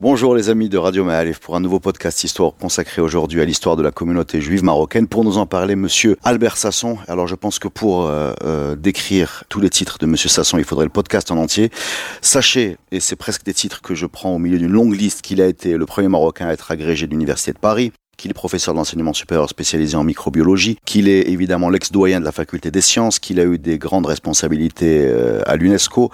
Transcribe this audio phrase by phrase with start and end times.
[0.00, 3.76] Bonjour les amis de Radio Maalif pour un nouveau podcast histoire consacré aujourd'hui à l'histoire
[3.76, 5.06] de la communauté juive marocaine.
[5.06, 6.98] Pour nous en parler, monsieur Albert Sasson.
[7.06, 10.64] Alors je pense que pour euh, euh, décrire tous les titres de monsieur Sasson, il
[10.64, 11.70] faudrait le podcast en entier.
[12.22, 15.40] Sachez, et c'est presque des titres que je prends au milieu d'une longue liste, qu'il
[15.40, 18.74] a été le premier Marocain à être agrégé de l'Université de Paris, qu'il est professeur
[18.74, 23.40] d'enseignement supérieur spécialisé en microbiologie, qu'il est évidemment l'ex-doyen de la faculté des sciences, qu'il
[23.40, 26.10] a eu des grandes responsabilités euh, à l'UNESCO,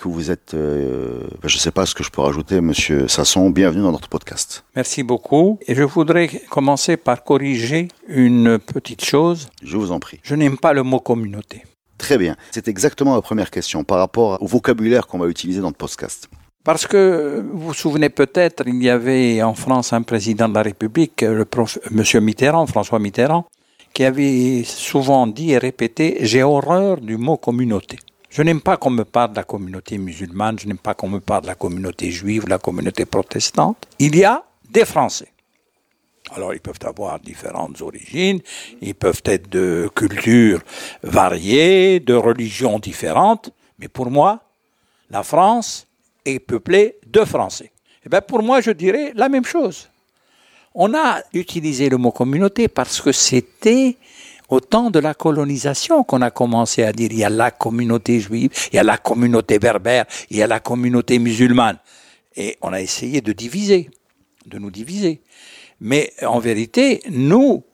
[0.00, 3.50] que vous êtes, euh, je ne sais pas ce que je peux rajouter, Monsieur Sasson.
[3.50, 4.64] Bienvenue dans notre podcast.
[4.74, 5.58] Merci beaucoup.
[5.66, 9.48] Et je voudrais commencer par corriger une petite chose.
[9.62, 10.18] Je vous en prie.
[10.22, 11.64] Je n'aime pas le mot communauté.
[11.98, 12.36] Très bien.
[12.50, 16.30] C'est exactement la première question par rapport au vocabulaire qu'on va utiliser dans le podcast.
[16.64, 20.62] Parce que vous vous souvenez peut-être, il y avait en France un président de la
[20.62, 23.44] République, le prof, Monsieur Mitterrand, François Mitterrand,
[23.92, 27.98] qui avait souvent dit et répété J'ai horreur du mot communauté.
[28.30, 31.18] Je n'aime pas qu'on me parle de la communauté musulmane, je n'aime pas qu'on me
[31.18, 33.88] parle de la communauté juive, la communauté protestante.
[33.98, 35.28] Il y a des Français.
[36.32, 38.40] Alors, ils peuvent avoir différentes origines,
[38.80, 40.60] ils peuvent être de cultures
[41.02, 44.38] variées, de religions différentes, mais pour moi,
[45.10, 45.88] la France
[46.24, 47.72] est peuplée de Français.
[48.06, 49.88] Et bien, pour moi, je dirais la même chose.
[50.72, 53.96] On a utilisé le mot communauté parce que c'était
[54.50, 58.20] au temps de la colonisation qu'on a commencé à dire il y a la communauté
[58.20, 61.78] juive, il y a la communauté berbère, il y a la communauté musulmane.
[62.36, 63.90] Et on a essayé de diviser,
[64.46, 65.22] de nous diviser.
[65.80, 67.64] Mais en vérité, nous,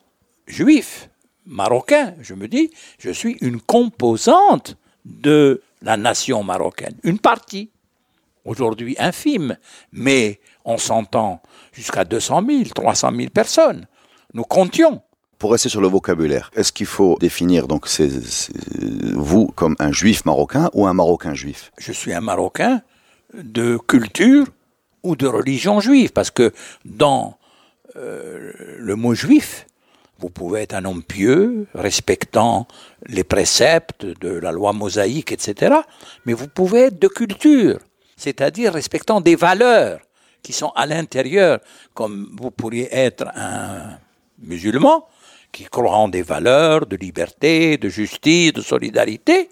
[0.46, 1.08] juifs,
[1.46, 7.70] marocains, je me dis, je suis une composante de la nation marocaine, une partie,
[8.44, 9.56] aujourd'hui infime,
[9.92, 11.42] mais on s'entend
[11.72, 13.86] jusqu'à 200 000, 300 000 personnes.
[14.34, 15.02] Nous comptions.
[15.38, 17.86] Pour rester sur le vocabulaire, est-ce qu'il faut définir donc
[19.14, 21.72] vous comme un juif marocain ou un marocain juif?
[21.78, 22.80] Je suis un marocain
[23.34, 24.46] de culture
[25.02, 26.52] ou de religion juive, parce que
[26.84, 27.38] dans
[27.96, 29.66] euh, le mot juif,
[30.18, 32.66] vous pouvez être un homme pieux, respectant
[33.06, 35.76] les préceptes de la loi mosaïque, etc.
[36.24, 37.78] Mais vous pouvez être de culture,
[38.16, 40.00] c'est-à-dire respectant des valeurs
[40.42, 41.60] qui sont à l'intérieur,
[41.92, 43.98] comme vous pourriez être un
[44.38, 45.06] musulman,
[45.52, 49.48] qui croient en des valeurs de liberté, de justice, de solidarité,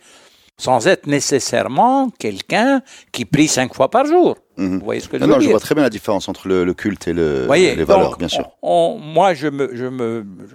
[0.57, 4.37] sans être nécessairement quelqu'un qui prie cinq fois par jour.
[4.57, 6.47] Vous voyez ce que je veux non, dire je vois très bien la différence entre
[6.47, 8.49] le, le culte et le, voyez, les valeurs, donc, bien sûr.
[8.63, 10.55] On, moi, je me, je me, je,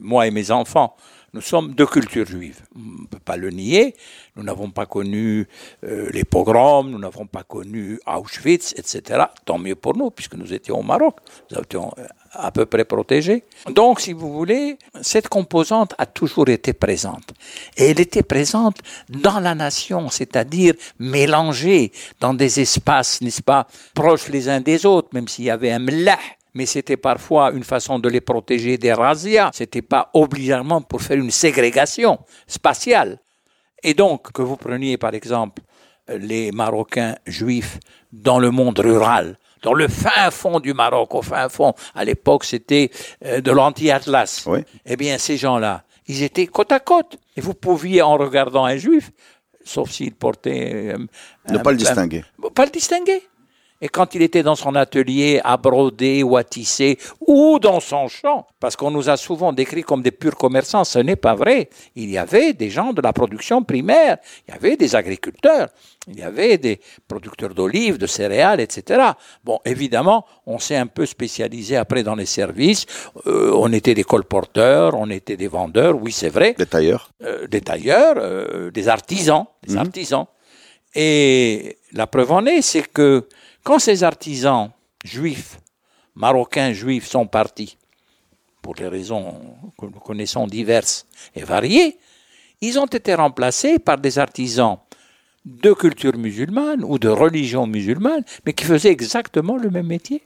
[0.00, 0.96] moi et mes enfants,
[1.38, 2.62] nous sommes de culture juive.
[2.74, 3.94] On ne peut pas le nier.
[4.34, 5.46] Nous n'avons pas connu
[5.84, 9.26] euh, les pogroms, nous n'avons pas connu Auschwitz, etc.
[9.44, 11.14] Tant mieux pour nous, puisque nous étions au Maroc.
[11.52, 11.92] Nous étions
[12.32, 13.44] à peu près protégés.
[13.70, 17.32] Donc, si vous voulez, cette composante a toujours été présente.
[17.76, 18.78] Et elle était présente
[19.08, 25.10] dans la nation, c'est-à-dire mélangée dans des espaces, n'est-ce pas, proches les uns des autres,
[25.12, 26.18] même s'il y avait un mlah
[26.54, 29.50] mais c'était parfois une façon de les protéger des razzias.
[29.52, 33.18] C'était pas obligatoirement pour faire une ségrégation spatiale.
[33.82, 35.62] Et donc, que vous preniez par exemple
[36.08, 37.78] les Marocains juifs
[38.12, 42.44] dans le monde rural, dans le fin fond du Maroc, au fin fond, à l'époque
[42.44, 42.90] c'était
[43.22, 44.44] de l'anti-Atlas.
[44.46, 44.60] Oui.
[44.86, 47.18] Eh bien, ces gens-là, ils étaient côte à côte.
[47.36, 49.10] Et vous pouviez, en regardant un juif,
[49.62, 50.94] sauf s'il portait...
[50.96, 52.24] Un, ne pas le distinguer.
[52.42, 53.22] Un, pas le distinguer.
[53.80, 58.08] Et quand il était dans son atelier à broder ou à tisser, ou dans son
[58.08, 61.70] champ, parce qu'on nous a souvent décrits comme des purs commerçants, ce n'est pas vrai.
[61.94, 65.68] Il y avait des gens de la production primaire, il y avait des agriculteurs,
[66.08, 69.12] il y avait des producteurs d'olives, de céréales, etc.
[69.44, 72.86] Bon, évidemment, on s'est un peu spécialisé après dans les services.
[73.26, 76.54] Euh, on était des colporteurs, on était des vendeurs, oui, c'est vrai.
[76.58, 77.10] Des tailleurs.
[77.22, 79.78] Euh, des tailleurs, euh, des artisans, des mmh.
[79.78, 80.26] artisans.
[80.94, 83.28] Et la preuve en est, c'est que
[83.68, 84.70] quand ces artisans
[85.04, 85.60] juifs,
[86.14, 87.76] marocains juifs, sont partis,
[88.62, 91.98] pour des raisons que nous connaissons diverses et variées,
[92.62, 94.78] ils ont été remplacés par des artisans
[95.44, 100.22] de culture musulmane ou de religion musulmane, mais qui faisaient exactement le même métier,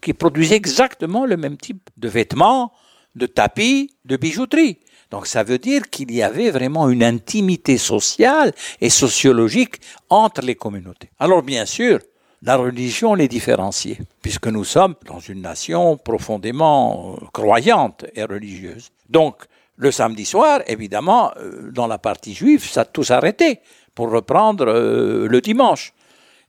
[0.00, 2.72] qui produisaient exactement le même type de vêtements,
[3.16, 4.78] de tapis, de bijouterie.
[5.10, 9.80] Donc ça veut dire qu'il y avait vraiment une intimité sociale et sociologique
[10.10, 11.10] entre les communautés.
[11.18, 11.98] Alors bien sûr,
[12.44, 18.90] la religion les différenciait, puisque nous sommes dans une nation profondément euh, croyante et religieuse.
[19.08, 19.44] Donc,
[19.76, 23.60] le samedi soir, évidemment, euh, dans la partie juive, ça a tout s'arrêté
[23.94, 25.94] pour reprendre euh, le dimanche.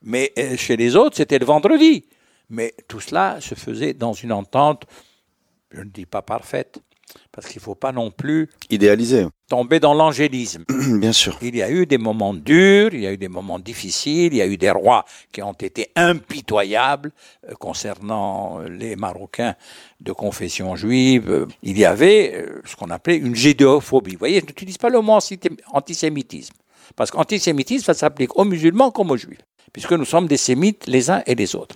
[0.01, 2.05] Mais chez les autres, c'était le vendredi.
[2.49, 4.83] Mais tout cela se faisait dans une entente,
[5.71, 6.79] je ne dis pas parfaite,
[7.31, 10.63] parce qu'il ne faut pas non plus idéaliser, tomber dans l'angélisme.
[10.99, 11.37] Bien sûr.
[11.41, 14.37] Il y a eu des moments durs, il y a eu des moments difficiles, il
[14.37, 17.11] y a eu des rois qui ont été impitoyables
[17.47, 19.55] euh, concernant les Marocains
[19.99, 21.47] de confession juive.
[21.63, 24.13] Il y avait euh, ce qu'on appelait une gédéophobie.
[24.13, 25.19] Vous voyez, je n'utilise pas le mot
[25.73, 26.53] antisémitisme,
[26.95, 29.41] parce qu'antisémitisme, ça s'applique aux musulmans comme aux juifs,
[29.71, 31.75] puisque nous sommes des sémites les uns et les autres.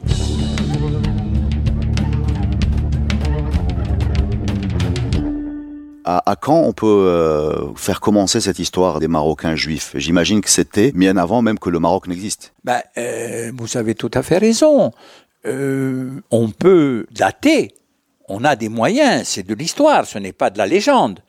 [6.17, 9.91] À, quand on peut euh, faire commencer cette histoire des Marocains juifs?
[9.95, 12.53] J'imagine que c'était bien avant même que le Maroc n'existe.
[12.63, 14.91] Ben, euh, vous avez tout à fait raison.
[15.45, 17.75] Euh, on peut dater,
[18.27, 21.19] on a des moyens, c'est de l'histoire, ce n'est pas de la légende,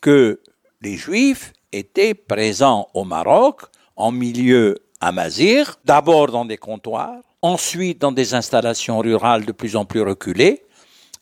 [0.00, 0.40] que
[0.80, 3.62] les Juifs étaient présents au Maroc
[3.96, 9.84] en milieu amazir, d'abord dans des comptoirs, ensuite dans des installations rurales de plus en
[9.84, 10.62] plus reculées,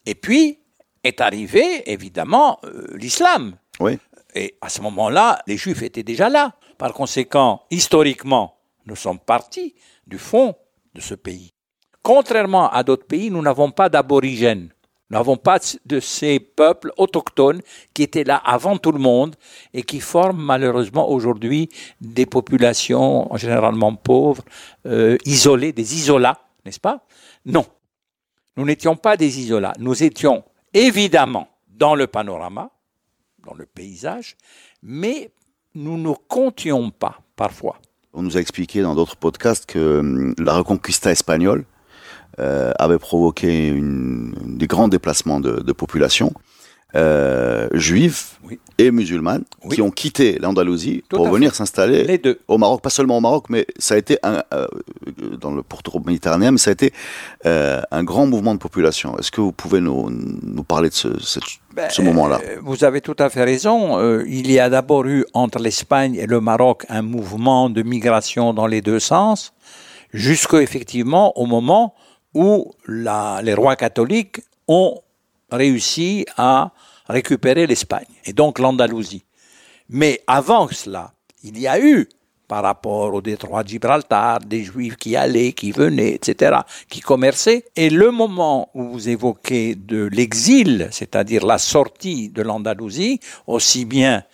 [0.06, 0.57] et puis
[1.04, 3.56] est arrivé, évidemment, euh, l'islam.
[3.80, 3.98] Oui.
[4.34, 6.54] Et à ce moment-là, les Juifs étaient déjà là.
[6.76, 8.56] Par conséquent, historiquement,
[8.86, 9.74] nous sommes partis
[10.06, 10.54] du fond
[10.94, 11.52] de ce pays.
[12.02, 14.70] Contrairement à d'autres pays, nous n'avons pas d'aborigènes.
[15.10, 17.62] Nous n'avons pas de ces peuples autochtones
[17.94, 19.36] qui étaient là avant tout le monde
[19.72, 24.44] et qui forment malheureusement aujourd'hui des populations généralement pauvres,
[24.86, 27.06] euh, isolées, des isolats, n'est-ce pas?
[27.46, 27.64] Non.
[28.56, 29.72] Nous n'étions pas des isolats.
[29.78, 32.70] Nous étions évidemment dans le panorama,
[33.46, 34.36] dans le paysage,
[34.82, 35.30] mais
[35.74, 37.78] nous ne comptions pas parfois.
[38.12, 41.64] On nous a expliqué dans d'autres podcasts que hum, la reconquista espagnole
[42.40, 46.32] euh, avait provoqué des grands déplacements de population
[46.96, 48.40] euh, juifs
[48.78, 53.46] et musulmanes qui ont quitté l'Andalousie pour venir s'installer au Maroc, pas seulement au Maroc,
[53.50, 54.66] mais ça a été un, euh,
[55.38, 56.92] dans le pourtour méditerranéen, mais ça a été
[57.44, 59.18] euh, un grand mouvement de population.
[59.18, 61.08] Est-ce que vous pouvez nous, nous parler de ce,
[61.74, 62.40] ben, moment-là?
[62.62, 63.98] Vous avez tout à fait raison.
[63.98, 68.54] Euh, il y a d'abord eu entre l'Espagne et le Maroc un mouvement de migration
[68.54, 69.52] dans les deux sens,
[70.14, 71.94] jusqu'effectivement au moment
[72.32, 75.00] où la, les rois catholiques ont
[75.50, 76.72] réussi à
[77.08, 79.24] récupérer l'Espagne et donc l'Andalousie.
[79.88, 81.12] Mais avant cela,
[81.42, 82.08] il y a eu,
[82.46, 86.58] par rapport au détroit de Gibraltar, des juifs qui allaient, qui venaient, etc.,
[86.88, 87.64] qui commerçaient.
[87.76, 94.24] Et le moment où vous évoquez de l'exil, c'est-à-dire la sortie de l'Andalousie, aussi bien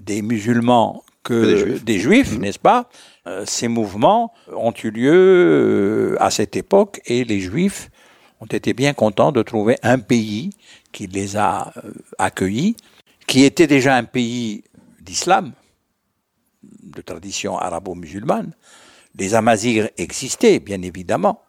[0.00, 2.40] des musulmans que des juifs, mmh.
[2.40, 2.88] n'est-ce pas
[3.26, 7.90] euh, Ces mouvements ont eu lieu euh, à cette époque et les juifs
[8.40, 10.50] ont été bien contents de trouver un pays
[10.92, 12.76] qui les a euh, accueillis,
[13.26, 14.64] qui était déjà un pays
[15.00, 15.52] d'islam,
[16.62, 18.52] de tradition arabo-musulmane.
[19.16, 21.42] Les Amazirs existaient, bien évidemment,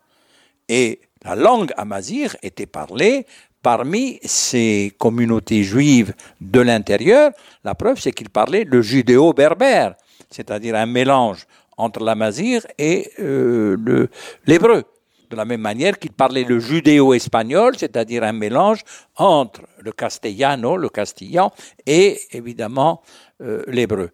[0.67, 3.25] et la langue amazir était parlée
[3.61, 7.31] parmi ces communautés juives de l'intérieur.
[7.63, 9.95] La preuve, c'est qu'ils parlaient le judéo-berbère,
[10.29, 11.45] c'est-à-dire un mélange
[11.77, 14.07] entre l'amazir et euh,
[14.45, 14.85] l'hébreu
[15.31, 18.81] de la même manière qu'il parlait le judéo-espagnol, c'est-à-dire un mélange
[19.15, 21.51] entre le castellano, le castillan,
[21.85, 23.01] et évidemment
[23.41, 24.11] euh, l'hébreu.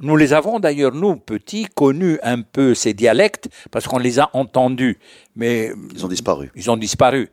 [0.00, 4.30] Nous les avons d'ailleurs, nous, petits, connus un peu ces dialectes, parce qu'on les a
[4.32, 4.98] entendus,
[5.36, 5.72] mais...
[5.94, 6.50] Ils ont disparu.
[6.54, 7.30] Ils ont disparu,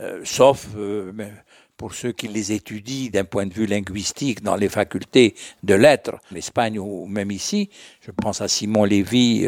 [0.00, 1.12] euh, sauf euh,
[1.76, 6.16] pour ceux qui les étudient d'un point de vue linguistique dans les facultés de lettres,
[6.32, 7.68] en Espagne ou même ici.
[8.00, 9.46] Je pense à Simon Lévy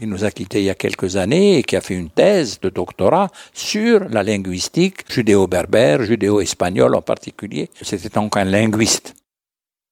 [0.00, 2.58] il nous a quittés il y a quelques années et qui a fait une thèse
[2.60, 7.70] de doctorat sur la linguistique judéo-berbère, judéo-espagnole en particulier.
[7.80, 9.14] C'était donc un linguiste.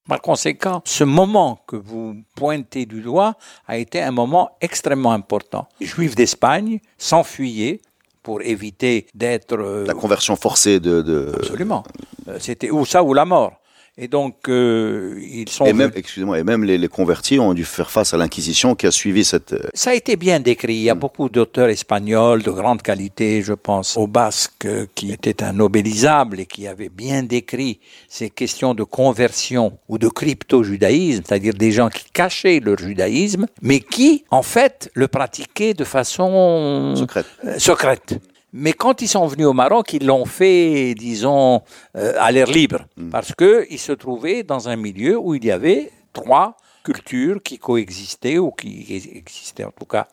[0.09, 3.35] Par conséquent, ce moment que vous pointez du doigt
[3.69, 5.69] a été un moment extrêmement important.
[5.79, 7.81] Les Juifs d'Espagne s'enfuyaient
[8.23, 9.57] pour éviter d'être...
[9.57, 11.03] Euh, la conversion forcée de...
[11.03, 11.33] de...
[11.37, 11.85] Absolument.
[12.29, 13.60] Euh, c'était ou ça ou la mort?
[13.99, 15.67] Et donc, euh, ils sont.
[15.67, 18.91] Et même, excusez-moi, et même les, convertis ont dû faire face à l'Inquisition qui a
[18.91, 19.53] suivi cette.
[19.53, 20.75] Euh, Ça a été bien décrit.
[20.75, 20.99] Il y a hmm.
[20.99, 23.43] beaucoup d'auteurs espagnols de grande qualité.
[23.43, 28.75] Je pense au Basque, qui était un nobelisable et qui avait bien décrit ces questions
[28.75, 34.43] de conversion ou de crypto-judaïsme, c'est-à-dire des gens qui cachaient leur judaïsme, mais qui, en
[34.43, 37.27] fait, le pratiquaient de façon secrète.
[37.45, 38.21] Euh, secrète.
[38.53, 41.63] Mais quand ils sont venus au Maroc, ils l'ont fait, disons,
[41.97, 43.11] euh, à l'air libre, mm.
[43.11, 48.39] parce qu'ils se trouvaient dans un milieu où il y avait trois cultures qui coexistaient,
[48.39, 50.09] ou qui existaient en tout cas,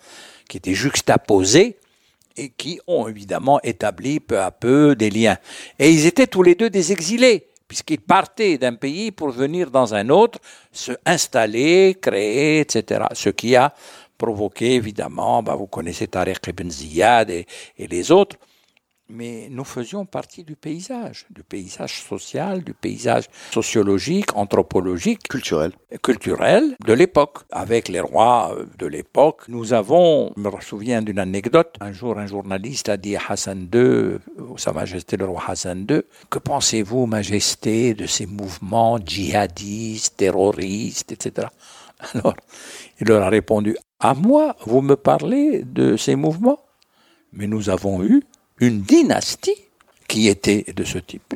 [0.47, 1.77] qui étaient juxtaposées.
[2.39, 5.37] et qui ont évidemment établi peu à peu des liens.
[5.79, 9.95] Et ils étaient tous les deux des exilés, puisqu'ils partaient d'un pays pour venir dans
[9.95, 10.37] un autre,
[10.71, 13.05] se installer, créer, etc.
[13.13, 13.73] Ce qui a
[14.17, 17.45] provoqué évidemment, bah, vous connaissez Tariq ibn Ziyad et
[17.77, 18.37] les autres,
[19.09, 25.71] mais nous faisions partie du paysage, du paysage social, du paysage sociologique, anthropologique, culturel,
[26.03, 27.39] culturel de l'époque.
[27.51, 32.27] Avec les rois de l'époque, nous avons, je me souviens d'une anecdote, un jour un
[32.27, 34.17] journaliste a dit à Hassan II,
[34.57, 41.47] Sa Majesté le roi Hassan II, que pensez-vous, Majesté, de ces mouvements djihadistes, terroristes, etc.
[42.13, 42.35] Alors,
[42.99, 46.59] il leur a répondu, à moi, vous me parlez de ces mouvements?
[47.33, 48.23] Mais nous avons eu
[48.59, 49.55] une dynastie
[50.07, 51.35] qui était de ce type.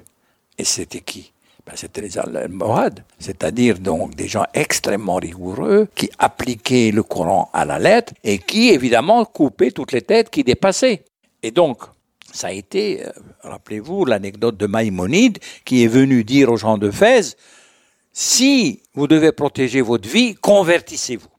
[0.58, 1.32] Et c'était qui?
[1.66, 7.66] Ben, C'était les Almohades, c'est-à-dire donc des gens extrêmement rigoureux qui appliquaient le Coran à
[7.66, 11.04] la lettre et qui évidemment coupaient toutes les têtes qui dépassaient.
[11.44, 11.84] Et donc,
[12.32, 13.12] ça a été, euh,
[13.44, 17.36] rappelez-vous, l'anecdote de Maïmonide qui est venu dire aux gens de Fès,
[18.14, 21.30] si vous devez protéger votre vie, convertissez-vous.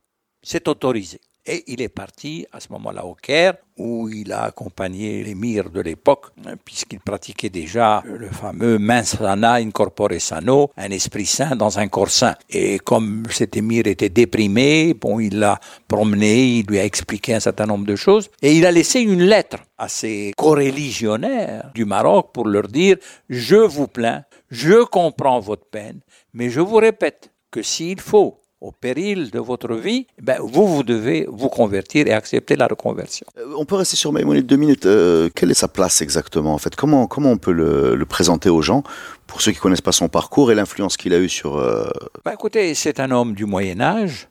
[0.43, 1.21] C'est autorisé.
[1.45, 5.81] Et il est parti à ce moment-là au Caire, où il a accompagné l'émir de
[5.81, 6.27] l'époque,
[6.65, 12.11] puisqu'il pratiquait déjà le fameux mens sana incorpore sano, un esprit saint dans un corps
[12.11, 12.37] saint.
[12.49, 15.59] Et comme cet émir était déprimé, bon, il l'a
[15.89, 19.25] promené, il lui a expliqué un certain nombre de choses, et il a laissé une
[19.25, 25.67] lettre à ses coreligionnaires du Maroc pour leur dire, je vous plains, je comprends votre
[25.67, 26.01] peine,
[26.35, 30.85] mais je vous répète que s'il faut au péril de votre vie, ben vous, vous
[30.85, 33.27] devez vous convertir et accepter la reconversion.
[33.37, 34.87] Euh, on peut rester sur Maïmonide deux minutes.
[34.87, 36.77] Euh, quelle est sa place exactement en fait?
[36.77, 38.83] Comment, comment on peut le, présenter aux gens
[39.27, 41.57] pour ceux qui connaissent pas son parcours et l'influence qu'il a eu sur...
[41.57, 41.89] Euh,
[42.25, 44.29] ben écoutez, c'est un homme du Moyen Âge.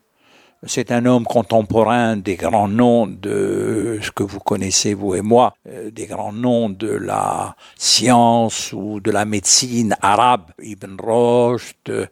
[0.64, 5.54] C'est un homme contemporain des grands noms de ce que vous connaissez, vous et moi,
[5.90, 12.08] des grands noms de la science ou de la médecine arabe, Ibn Rushd,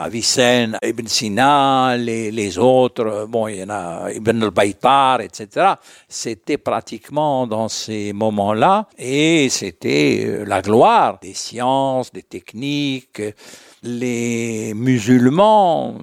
[0.00, 5.74] Avicenne, Ibn Sina, les, les, autres, bon, il y en a Ibn al-Baytar, etc.
[6.08, 13.20] C'était pratiquement dans ces moments-là et c'était euh, la gloire des sciences, des techniques.
[13.82, 15.98] Les musulmans,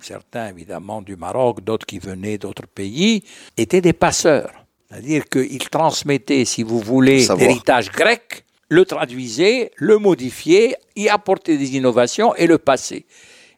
[0.00, 3.22] certains évidemment du Maroc, d'autres qui venaient d'autres pays,
[3.58, 4.52] étaient des passeurs.
[4.88, 11.76] C'est-à-dire qu'ils transmettaient, si vous voulez, l'héritage grec le traduisait, le modifiait, y apportait des
[11.76, 13.06] innovations et le passait.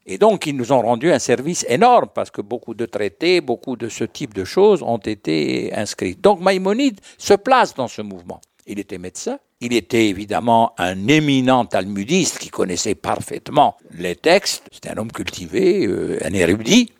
[0.06, 3.76] Et donc, ils nous ont rendu un service énorme parce que beaucoup de traités, beaucoup
[3.76, 6.16] de ce type de choses ont été inscrits.
[6.16, 8.40] Donc, Maïmonide se place dans ce mouvement.
[8.66, 14.90] Il était médecin, il était évidemment un éminent talmudiste qui connaissait parfaitement les textes, c'était
[14.90, 16.92] un homme cultivé, euh, un érudit,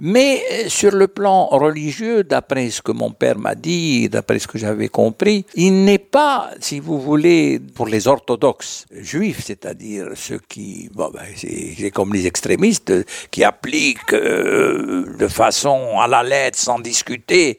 [0.00, 4.46] mais euh, sur le plan religieux, d'après ce que mon père m'a dit, d'après ce
[4.46, 10.40] que j'avais compris, il n'est pas, si vous voulez, pour les orthodoxes juifs, c'est-à-dire ceux
[10.48, 12.92] qui, bon, ben, c'est comme les extrémistes,
[13.30, 17.58] qui appliquent euh, de façon à la lettre, sans discuter.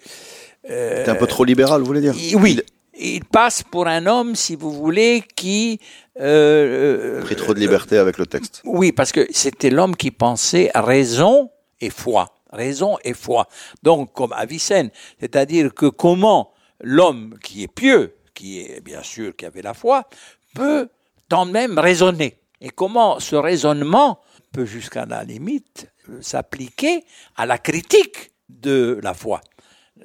[0.70, 2.16] Euh, c'est un peu trop libéral, vous voulez dire?
[2.36, 2.60] Oui.
[3.02, 5.80] Il passe pour un homme, si vous voulez, qui
[6.20, 8.62] euh, pris trop de liberté avec le texte.
[8.66, 11.50] Oui, parce que c'était l'homme qui pensait raison
[11.82, 12.28] et foi.
[12.52, 13.48] Raison et foi.
[13.84, 19.46] Donc, comme Avicenne, c'est-à-dire que comment l'homme qui est pieux, qui est bien sûr qui
[19.46, 20.10] avait la foi,
[20.56, 20.90] peut
[21.28, 22.38] tant même raisonner.
[22.62, 24.20] Et comment ce raisonnement
[24.52, 27.04] peut jusqu'à la limite s'appliquer
[27.36, 29.42] à la critique de la foi.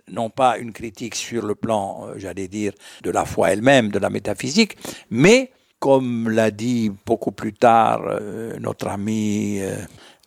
[0.08, 3.98] Non pas une critique sur le plan, euh, j'allais dire, de la foi elle-même, de
[3.98, 4.76] la métaphysique,
[5.10, 9.76] mais comme l'a dit beaucoup plus tard euh, notre ami euh,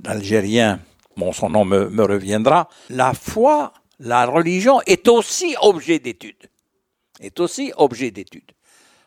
[0.06, 0.80] algérien
[1.18, 6.50] bon, son nom me, reviendra, la foi, la religion est aussi objet d'étude.
[7.20, 8.52] Est aussi objet d'étude.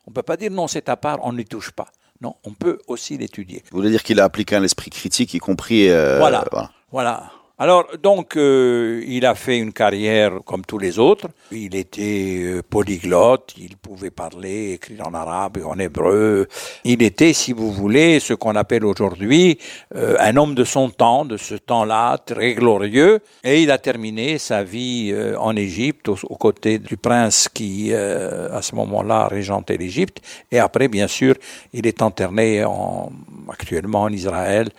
[0.07, 1.89] On ne peut pas dire non, c'est à part, on n'y touche pas.
[2.21, 3.63] Non, on peut aussi l'étudier.
[3.71, 5.89] Vous voulez dire qu'il a appliqué un esprit critique, y compris.
[5.89, 6.45] Euh, voilà.
[6.91, 7.33] voilà.
[7.63, 11.29] Alors, donc, euh, il a fait une carrière comme tous les autres.
[11.53, 16.49] Il était euh, polyglotte, il pouvait parler, écrire en arabe et en hébreu.
[16.85, 19.59] Il était, si vous voulez, ce qu'on appelle aujourd'hui
[19.95, 23.21] euh, un homme de son temps, de ce temps-là, très glorieux.
[23.45, 28.75] Et il a terminé sa vie en Égypte, aux, côtés du prince qui, à ce
[28.75, 30.23] moment-là, régentait l'Égypte.
[30.51, 31.35] Et après, bien sûr,
[31.75, 33.13] il est enterré en,
[33.51, 34.71] actuellement en Israël.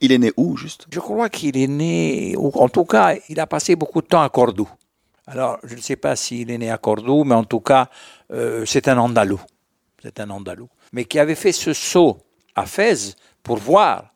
[0.00, 0.86] Il est né où, juste?
[0.90, 4.22] Je crois qu'il est né, ou en tout cas, il a passé beaucoup de temps
[4.22, 4.70] à Cordoue.
[5.26, 7.88] Alors, je ne sais pas s'il est né à Cordoue, mais en tout cas,
[8.32, 9.40] euh, c'est un Andalou.
[10.02, 10.68] C'est un Andalou.
[10.92, 12.18] Mais qui avait fait ce saut
[12.54, 14.12] à Fès pour voir.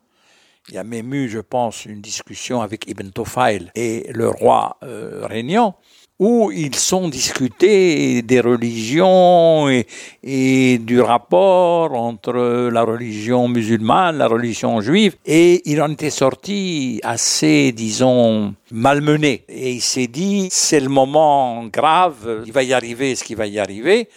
[0.67, 4.77] Il y a même eu, je pense, une discussion avec Ibn Tofayl et le roi
[4.83, 5.77] euh, régnant
[6.19, 14.81] où ils sont discutés des religions et, du rapport entre la religion musulmane, la religion
[14.81, 19.45] juive, et il en était sorti assez, disons, malmené.
[19.47, 23.47] Et il s'est dit, c'est le moment grave, il va y arriver ce qui va
[23.47, 24.09] y arriver,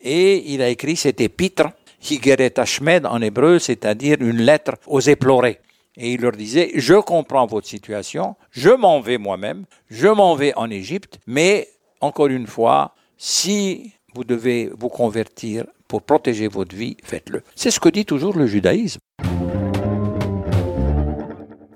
[0.00, 1.70] et il a écrit cet épître,
[2.08, 5.58] Higeret Ashmed en hébreu, c'est-à-dire une lettre aux éplorés
[5.98, 10.54] et il leur disait, je comprends votre situation, je m'en vais moi-même, je m'en vais
[10.54, 11.68] en Égypte, mais
[12.00, 17.42] encore une fois, si vous devez vous convertir pour protéger votre vie, faites-le.
[17.56, 19.00] C'est ce que dit toujours le judaïsme.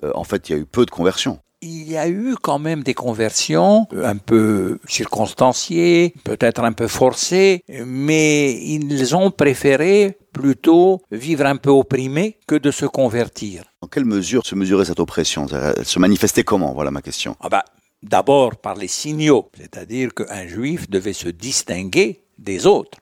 [0.04, 2.58] Euh, en fait, il y a eu peu de conversions il y a eu quand
[2.58, 11.02] même des conversions un peu circonstanciées, peut-être un peu forcées, mais ils ont préféré plutôt
[11.10, 13.64] vivre un peu opprimés que de se convertir.
[13.80, 15.46] En quelle mesure se mesurait cette oppression?
[15.76, 16.72] Elle se manifestait comment?
[16.74, 17.36] Voilà ma question.
[17.40, 17.64] Ah bah,
[18.02, 22.98] D'abord par les signaux, c'est-à-dire qu'un juif devait se distinguer des autres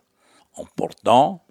[0.57, 1.43] en portant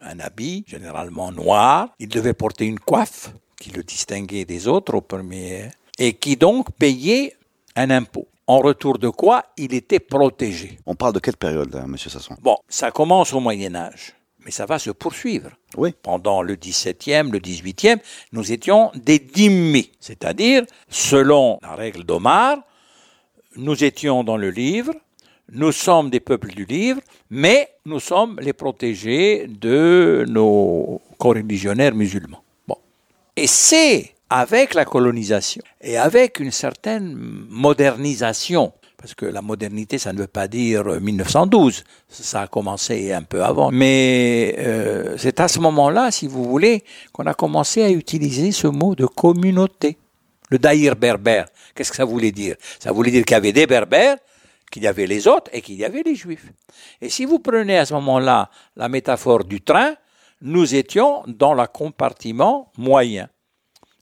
[0.00, 1.90] un habit généralement noir.
[1.98, 3.30] Il devait porter une coiffe
[3.60, 7.36] qui le distinguait des autres au premier et qui donc payait
[7.76, 8.26] un impôt.
[8.46, 10.78] En retour de quoi il était protégé.
[10.84, 12.36] On parle de quelle période, là, Monsieur Sasson?
[12.42, 15.50] Bon, ça commence au Moyen Âge, mais ça va se poursuivre.
[15.78, 15.94] Oui.
[16.02, 17.96] Pendant le XVIIe, le XVIIIe,
[18.32, 22.58] nous étions des dhimmis, c'est-à-dire, selon la règle d'Omar,
[23.56, 24.92] nous étions dans le livre,
[25.52, 32.42] nous sommes des peuples du livre, mais nous sommes les protégés de nos coreligionnaires musulmans.
[32.66, 32.76] Bon.
[33.36, 40.12] Et c'est avec la colonisation et avec une certaine modernisation, parce que la modernité, ça
[40.12, 45.48] ne veut pas dire 1912, ça a commencé un peu avant, mais euh, c'est à
[45.48, 49.98] ce moment-là, si vous voulez, qu'on a commencé à utiliser ce mot de communauté.
[50.50, 52.56] Le daïr berbère, qu'est-ce que ça voulait dire?
[52.78, 54.16] Ça voulait dire qu'il y avait des berbères,
[54.70, 56.50] qu'il y avait les autres et qu'il y avait les juifs.
[57.00, 59.94] Et si vous prenez à ce moment-là la métaphore du train,
[60.40, 63.28] nous étions dans le compartiment moyen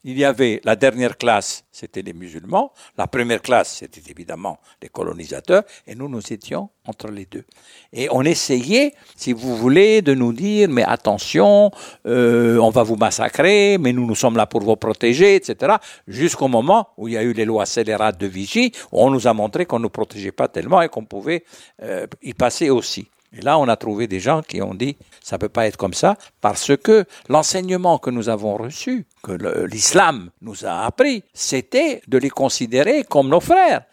[0.04, 4.88] il y avait la dernière classe, c'était les musulmans, la première classe, c'était évidemment les
[4.88, 7.44] colonisateurs, et nous, nous étions entre les deux.
[7.92, 11.70] Et on essayait, si vous voulez, de nous dire, mais attention,
[12.06, 15.74] euh, on va vous massacrer, mais nous, nous sommes là pour vous protéger, etc.,
[16.08, 19.28] jusqu'au moment où il y a eu les lois scélérates de Vichy, où on nous
[19.28, 21.44] a montré qu'on ne nous protégeait pas tellement et qu'on pouvait
[21.82, 23.08] euh, y passer aussi.
[23.34, 25.94] Et là, on a trouvé des gens qui ont dit ça peut pas être comme
[25.94, 29.32] ça parce que l'enseignement que nous avons reçu, que
[29.66, 33.84] l'islam nous a appris, c'était de les considérer comme nos frères.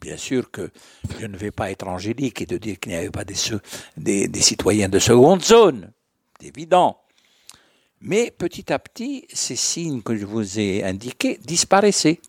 [0.00, 0.70] Bien sûr que
[1.18, 4.40] je ne vais pas être angélique et de dire qu'il n'y avait pas des, des
[4.40, 5.90] citoyens de seconde zone,
[6.40, 6.98] c'est évident.
[8.00, 12.20] Mais petit à petit, ces signes que je vous ai indiqués disparaissaient.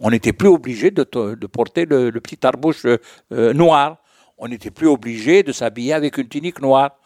[0.00, 1.04] On n'était plus obligé de,
[1.46, 3.98] porter le, petit arbouche euh, noir
[4.38, 6.96] on n'était plus obligé de s'habiller avec une tunique noire.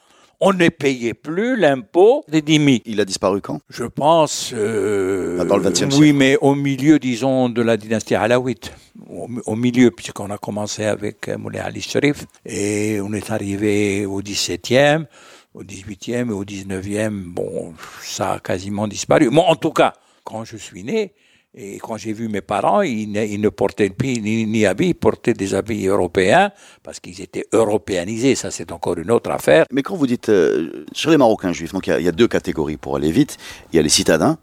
[0.40, 2.78] On ne payait plus l'impôt des dîmes.
[2.84, 3.60] Il a disparu quand?
[3.68, 4.52] Je pense.
[4.54, 5.94] Euh, ah, dans le XXe siècle.
[5.98, 8.72] Oui, mais au milieu, disons, de la dynastie Alaouite.
[9.08, 14.20] Au, milieu, puisqu'on a commencé avec euh, Moulay Ali Sharif et on est arrivé au
[14.20, 15.06] XVIIe,
[15.54, 17.10] au XVIIIe et au XIXe.
[17.10, 19.30] Bon, ça a quasiment disparu.
[19.30, 21.14] Moi, en tout cas, quand je suis né,
[21.60, 25.56] et quand j'ai vu mes parents, ils ne, portaient ni, ni, habits, ils portaient des
[25.56, 26.52] habits européens
[26.84, 28.36] parce qu'ils étaient européanisés.
[28.36, 29.64] Ça, c'est encore une autre affaire.
[29.72, 32.76] Mais quand vous dites euh, sur les Marocains juifs, donc il y, a deux catégories
[32.76, 33.38] pour aller vite.
[33.72, 34.38] Il y a les citadins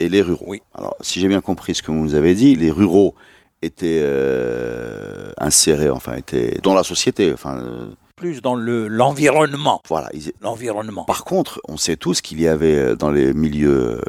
[0.00, 0.46] et les ruraux.
[0.48, 0.60] Oui.
[0.74, 3.14] Alors, si j'ai bien compris ce que vous nous avez dit, les ruraux
[3.62, 7.32] étaient euh, insérés, enfin, étaient dans la société.
[7.32, 7.86] Enfin, euh,
[8.18, 9.80] plus dans le l'environnement.
[9.88, 10.10] Voilà,
[10.42, 11.04] l'environnement.
[11.04, 14.00] Par contre, on sait tous qu'il y avait euh, dans les milieux euh,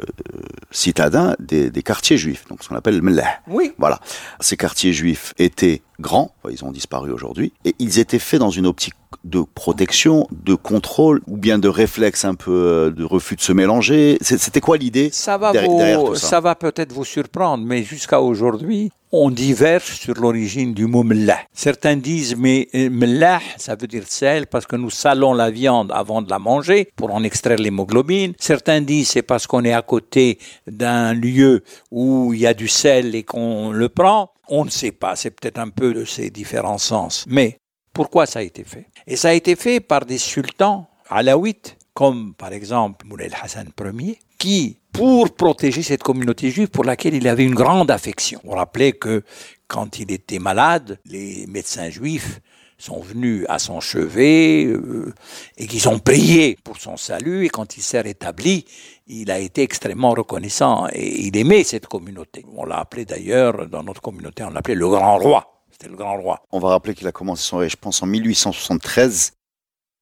[0.70, 3.72] citadins des, des, quartiers juifs, donc ce qu'on appelle le Oui.
[3.78, 4.00] Voilà,
[4.40, 8.66] ces quartiers juifs étaient grands, ils ont disparu aujourd'hui, et ils étaient faits dans une
[8.66, 13.40] optique de protection, de contrôle, ou bien de réflexe un peu euh, de refus de
[13.40, 14.18] se mélanger.
[14.20, 19.30] C'était quoi l'idée ça va ça, ça va peut-être vous surprendre, mais jusqu'à aujourd'hui, on
[19.30, 21.40] diverge sur l'origine du mot mlah.
[21.52, 25.90] Certains disent mais euh, mlah, ça veut dire sel parce que nous salons la viande
[25.92, 28.34] avant de la manger pour en extraire l'hémoglobine.
[28.38, 32.68] Certains disent c'est parce qu'on est à côté d'un lieu où il y a du
[32.68, 34.30] sel et qu'on le prend.
[34.50, 37.24] On ne sait pas, c'est peut-être un peu de ces différents sens.
[37.28, 37.58] Mais
[37.92, 38.86] pourquoi ça a été fait?
[39.06, 44.18] Et ça a été fait par des sultans alaouites, comme par exemple Moulay Hassan Ier,
[44.38, 48.40] qui pour protéger cette communauté juive pour laquelle il avait une grande affection.
[48.44, 49.22] On rappelait que
[49.68, 52.40] quand il était malade, les médecins juifs
[52.80, 55.12] sont venus à son chevet euh,
[55.56, 58.64] et qu'ils ont prié pour son salut et quand il s'est rétabli,
[59.06, 62.44] il a été extrêmement reconnaissant et il aimait cette communauté.
[62.56, 65.64] On l'a appelé d'ailleurs, dans notre communauté, on l'appelait le grand roi.
[65.70, 66.42] C'était le grand roi.
[66.52, 69.32] On va rappeler qu'il a commencé son règne, je pense, en 1873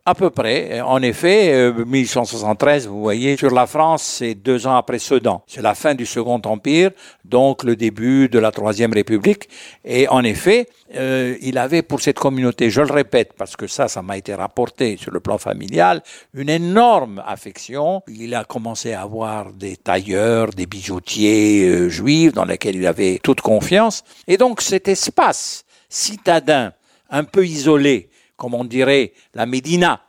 [0.09, 0.81] à peu près.
[0.81, 5.43] En effet, 1873, euh, vous voyez, sur la France, c'est deux ans après Sedan.
[5.47, 6.93] C'est la fin du Second Empire,
[7.27, 9.51] donc le début de la Troisième République.
[9.85, 13.89] Et en effet, euh, il avait pour cette communauté, je le répète, parce que ça,
[13.89, 18.03] ça m'a été rapporté sur le plan familial, une énorme affection.
[18.09, 23.21] Il a commencé à avoir des tailleurs, des bijoutiers euh, juifs dans lesquels il avait
[23.23, 24.05] toute confiance.
[24.27, 26.73] Et donc cet espace citadin,
[27.11, 30.01] un peu isolé, comme on dirait, la Médina.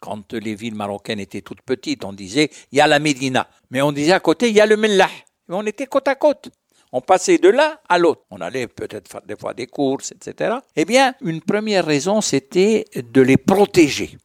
[0.00, 3.48] Quand les villes marocaines étaient toutes petites, on disait, il y a la Médina.
[3.70, 5.10] Mais on disait à côté, il y a le Mellah.
[5.48, 6.48] On était côte à côte.
[6.92, 8.22] On passait de l'un à l'autre.
[8.30, 10.56] On allait peut-être faire des fois des courses, etc.
[10.74, 14.16] Eh bien, une première raison, c'était de les protéger.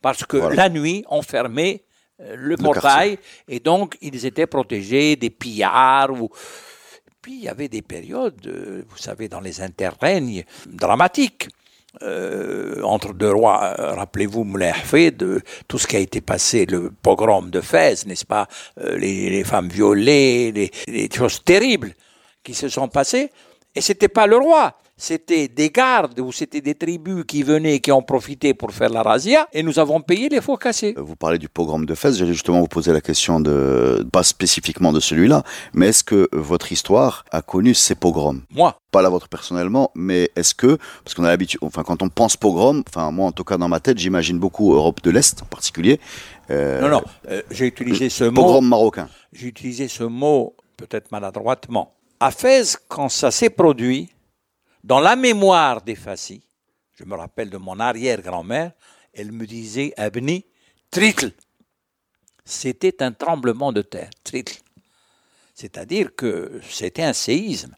[0.00, 1.84] Parce que la nuit, on fermait
[2.20, 6.30] euh, le, portail et donc ils étaient protégés des pillards ou
[7.22, 11.48] puis il y avait des périodes, euh, vous savez, dans les interrègnes dramatiques.
[12.02, 14.72] Euh, entre deux rois, euh, rappelez-vous Moulay
[15.10, 18.46] de tout ce qui a été passé, le pogrom de Fès, n'est-ce pas,
[18.80, 21.92] euh, les, femmes violées, les, les, choses terribles
[22.44, 23.32] qui se sont passées,
[23.74, 27.90] et c'était pas le roi, c'était des gardes ou c'était des tribus qui venaient, qui
[27.90, 30.94] ont profité pour faire la razzia, et nous avons payé les faux cassés.
[30.96, 34.92] Vous parlez du pogrom de Fès, j'allais justement vous poser la question de, pas spécifiquement
[34.92, 38.42] de celui-là, mais est-ce que votre histoire a connu ces pogroms?
[38.50, 42.10] Moi Pas la vôtre personnellement, mais est-ce que, parce qu'on a l'habitude, enfin quand on
[42.10, 45.42] pense pogrom, enfin moi en tout cas dans ma tête, j'imagine beaucoup Europe de l'Est
[45.42, 45.98] en particulier.
[46.50, 48.42] Euh, non, non, euh, j'ai utilisé ce mot.
[48.42, 49.08] Pogrom marocain.
[49.32, 51.94] J'ai utilisé ce mot peut-être maladroitement.
[52.20, 54.10] À Fès, quand ça s'est produit,
[54.84, 56.42] dans la mémoire des Fassi,
[56.94, 58.72] je me rappelle de mon arrière-grand-mère,
[59.12, 60.44] elle me disait Abni,
[60.90, 61.32] tritle.
[62.44, 64.56] C'était un tremblement de terre, tritle.
[65.54, 67.76] C'est-à-dire que c'était un séisme.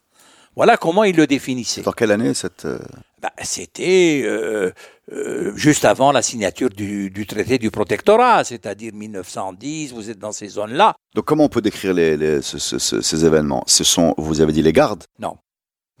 [0.55, 1.81] Voilà comment il le définissait.
[1.81, 2.65] Dans quelle année cette...
[2.65, 2.79] Euh,
[3.21, 4.71] bah, c'était euh,
[5.11, 10.47] euh, juste avant la signature du, traité du protectorat, c'est-à-dire 1910, vous êtes dans ces
[10.47, 10.93] zones-là.
[11.15, 13.63] Donc comment on peut décrire les, ces événements?
[13.67, 15.03] Ce sont, vous avez dit les gardes?
[15.19, 15.37] Non.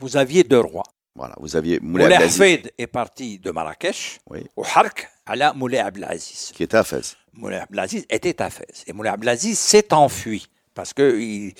[0.03, 0.83] Vous aviez deux rois.
[1.15, 2.69] Voilà, vous aviez Moulay Abdelaziz.
[2.77, 4.45] est parti de Marrakech oui.
[4.57, 6.51] au Hark à la Moulay Abdelaziz.
[6.53, 7.15] Qui était à Fès.
[7.31, 8.83] Moulay Abdelaziz était à Fès.
[8.85, 11.53] Et Moulay Abdelaziz s'est enfui parce qu'il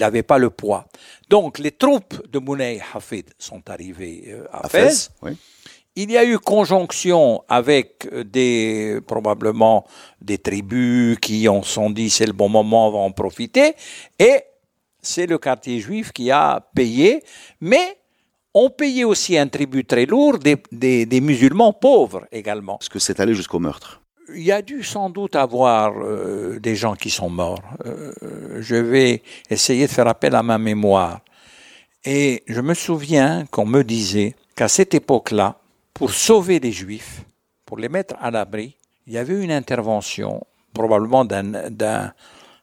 [0.00, 0.86] n'avait pas le poids.
[1.28, 5.10] Donc les troupes de Moulay Hafid sont arrivées euh, à, Fès.
[5.20, 5.36] Oui.
[5.94, 9.84] Il y a eu conjonction avec des probablement
[10.22, 13.74] des tribus qui ont sont dit c'est le bon moment, on va en profiter.
[14.18, 14.44] Et
[15.08, 17.22] c'est le quartier juif qui a payé,
[17.60, 17.98] mais
[18.54, 22.78] on payait aussi un tribut très lourd des, musulmans pauvres également.
[22.80, 24.02] Est-ce que c'est allé jusqu'au meurtre?
[24.34, 27.62] Il y a dû sans doute avoir euh, des gens qui sont morts.
[27.86, 28.12] Euh,
[28.60, 31.20] je vais essayer de faire appel à ma mémoire.
[32.04, 35.58] Et je me souviens qu'on me disait qu'à cette époque-là,
[35.94, 37.22] pour sauver les Juifs,
[37.64, 41.24] pour les mettre à l'abri, il y avait une intervention, probablement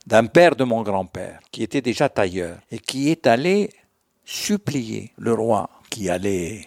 [0.08, 3.70] d'un père de mon grand-père, qui était déjà tailleur, et qui est allé
[4.24, 6.66] supplier le roi qui allait,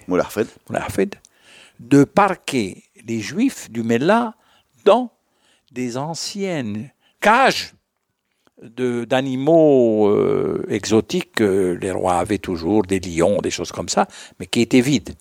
[1.80, 4.34] de parquer les juifs du Mella
[4.84, 5.10] dans
[5.70, 7.74] des anciennes cages
[8.60, 11.40] d'animaux euh, exotiques.
[11.40, 14.08] les rois avaient toujours des lions, des choses comme ça,
[14.40, 15.14] mais qui étaient vides.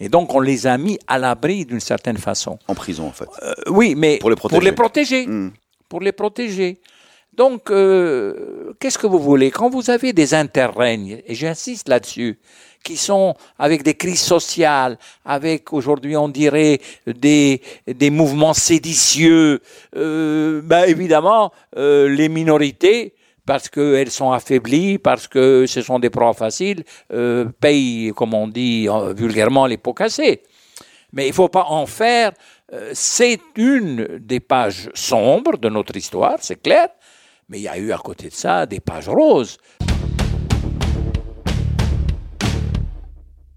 [0.00, 2.58] Et donc on les a mis à l'abri d'une certaine façon.
[2.68, 3.28] En prison en fait.
[3.42, 4.58] Euh, oui, mais pour les protéger.
[4.58, 5.26] Pour les protéger.
[5.26, 5.50] Hmm.
[7.36, 9.50] Donc, euh, qu'est-ce que vous voulez?
[9.50, 12.38] Quand vous avez des interrègnes, et j'insiste là-dessus,
[12.84, 19.60] qui sont avec des crises sociales, avec aujourd'hui on dirait des, des mouvements séditieux,
[19.96, 23.14] euh, ben évidemment euh, les minorités,
[23.46, 28.48] parce qu'elles sont affaiblies, parce que ce sont des proies faciles, euh, payent, comme on
[28.48, 30.42] dit vulgairement, les pots cassés.
[31.12, 32.32] Mais il ne faut pas en faire.
[32.72, 36.88] Euh, c'est une des pages sombres de notre histoire, c'est clair,
[37.48, 39.58] mais il y a eu à côté de ça des pages roses.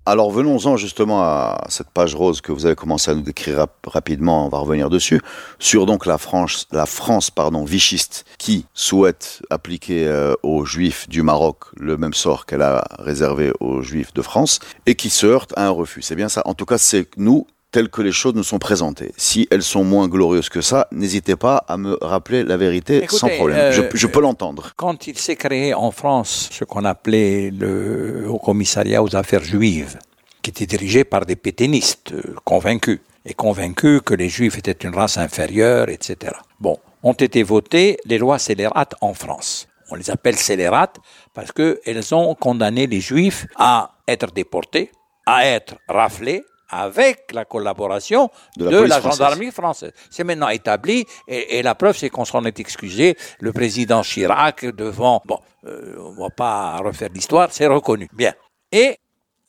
[0.08, 4.46] Alors venons-en justement à cette page rose que vous avez commencé à nous décrire rapidement,
[4.46, 5.20] on va revenir dessus,
[5.60, 11.24] sur donc la France, la France pardon, vichiste qui souhaite appliquer euh, aux juifs du
[11.24, 15.52] Maroc le même sort qu'elle a réservé aux juifs de France et qui se heurte
[15.58, 16.02] à un refus.
[16.02, 16.42] C'est bien ça.
[16.46, 17.46] En tout cas, c'est nous
[17.78, 19.12] telles que les choses nous sont présentées.
[19.18, 23.30] Si elles sont moins glorieuses que ça, n'hésitez pas à me rappeler la vérité sans
[23.30, 23.72] problème.
[23.94, 24.72] je, peux l'entendre.
[24.76, 30.00] Quand il s'est créé en France ce qu'on appelait le Haut Commissariat aux affaires juives,
[30.42, 34.96] qui était dirigé par des pétainistes euh, convaincus, et convaincus que les juifs étaient une
[34.96, 36.34] race inférieure, etc.
[36.60, 39.68] Bon, ont été votées les lois scélérates en France.
[39.92, 40.98] On les appelle scélérates
[41.36, 44.90] parce qu'elles ont condamné les juifs à être déportés
[45.28, 49.92] à être raflé avec la collaboration de la, gendarmerie française.
[50.10, 53.16] C'est maintenant établi et, la preuve c'est qu'on s'en est excusé.
[53.40, 58.10] Le président Chirac devant, bon, euh, on va pas refaire l'histoire, c'est reconnu.
[58.14, 58.34] Bien.
[58.72, 59.00] Et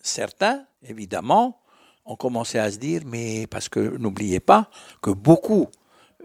[0.00, 1.60] certains, évidemment,
[2.04, 4.70] ont commencé à se dire, mais parce que n'oubliez pas
[5.02, 5.68] que beaucoup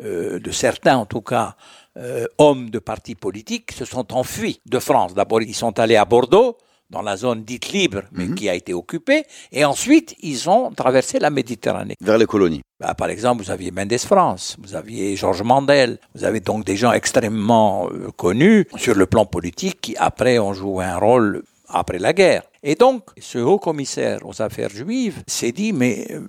[0.04, 1.56] euh, de certains, en tout cas,
[1.98, 5.14] euh, hommes de partis politiques se sont enfuis de France.
[5.14, 6.58] D'abord, ils sont allés à Bordeaux,
[6.94, 8.36] dans la zone dite libre, mais mhm.
[8.36, 11.96] qui a été occupée, et ensuite ils ont traversé la Méditerranée.
[12.00, 12.62] Vers les colonies.
[12.80, 16.78] Bah, par exemple, vous aviez Mendes France, vous aviez Georges Mandel, vous avez donc des
[16.78, 21.98] gens extrêmement euh, connus sur le plan politique qui après ont joué un rôle après
[21.98, 22.44] la guerre.
[22.62, 26.28] Et donc, ce haut commissaire aux affaires juives s'est dit, mais euh,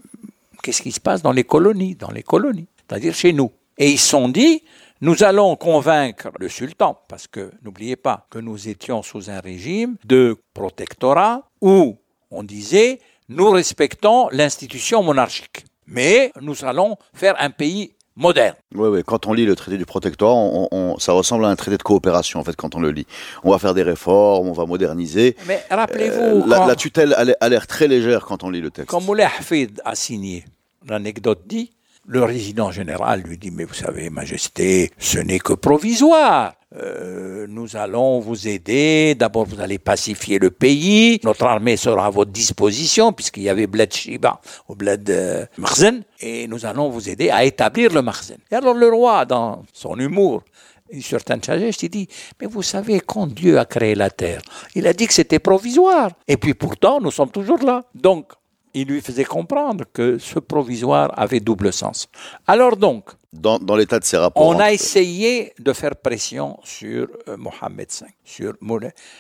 [0.63, 3.51] qu'est-ce qui se passe dans les colonies, dans les colonies, c'est-à-dire chez nous.
[3.77, 4.63] Et ils se sont dit,
[5.01, 9.97] nous allons convaincre le sultan, parce que n'oubliez pas que nous étions sous un régime
[10.05, 11.97] de protectorat où
[12.31, 18.55] on disait nous respectons l'institution monarchique, mais nous allons faire un pays moderne.
[18.75, 19.03] Oui, oui.
[19.05, 22.41] Quand on lit le traité du protectorat, on, ça ressemble à un traité de coopération,
[22.41, 23.07] en fait, quand on le lit.
[23.43, 25.37] On va faire des réformes, on va moderniser.
[25.47, 26.43] Mais rappelez-vous.
[26.43, 28.91] Euh, la, tutelle a l'air très légère quand on lit le texte.
[28.91, 30.45] Quand Moulay Hafid a signé,
[30.87, 31.71] l'anecdote dit
[32.07, 36.55] le résident général lui dit, mais vous savez, Majesté, ce n'est que provisoire.
[36.77, 39.15] Euh, nous allons vous aider.
[39.15, 41.21] D'abord, vous allez pacifier le pays.
[41.23, 46.03] Notre armée sera à votre disposition, puisqu'il y avait Bled Shiba au Bled euh, Marzen.
[46.21, 48.39] Et nous allons vous aider à établir le Marzen.
[48.51, 50.43] Et alors, le roi, dans son humour,
[50.91, 52.09] une certaine sagesse, il dit,
[52.41, 54.43] mais vous savez, quand Dieu a créé la terre,
[54.75, 56.11] il a dit que c'était provisoire.
[56.29, 57.85] Et puis pourtant, nous sommes toujours là.
[57.95, 58.33] Donc,
[58.75, 62.09] il lui faisait comprendre que ce provisoire avait double sens.
[62.47, 67.37] Alors donc, dans, l'état de ses rapports, on a essayé de faire pression sur euh,
[67.37, 68.55] Mohammed V, sur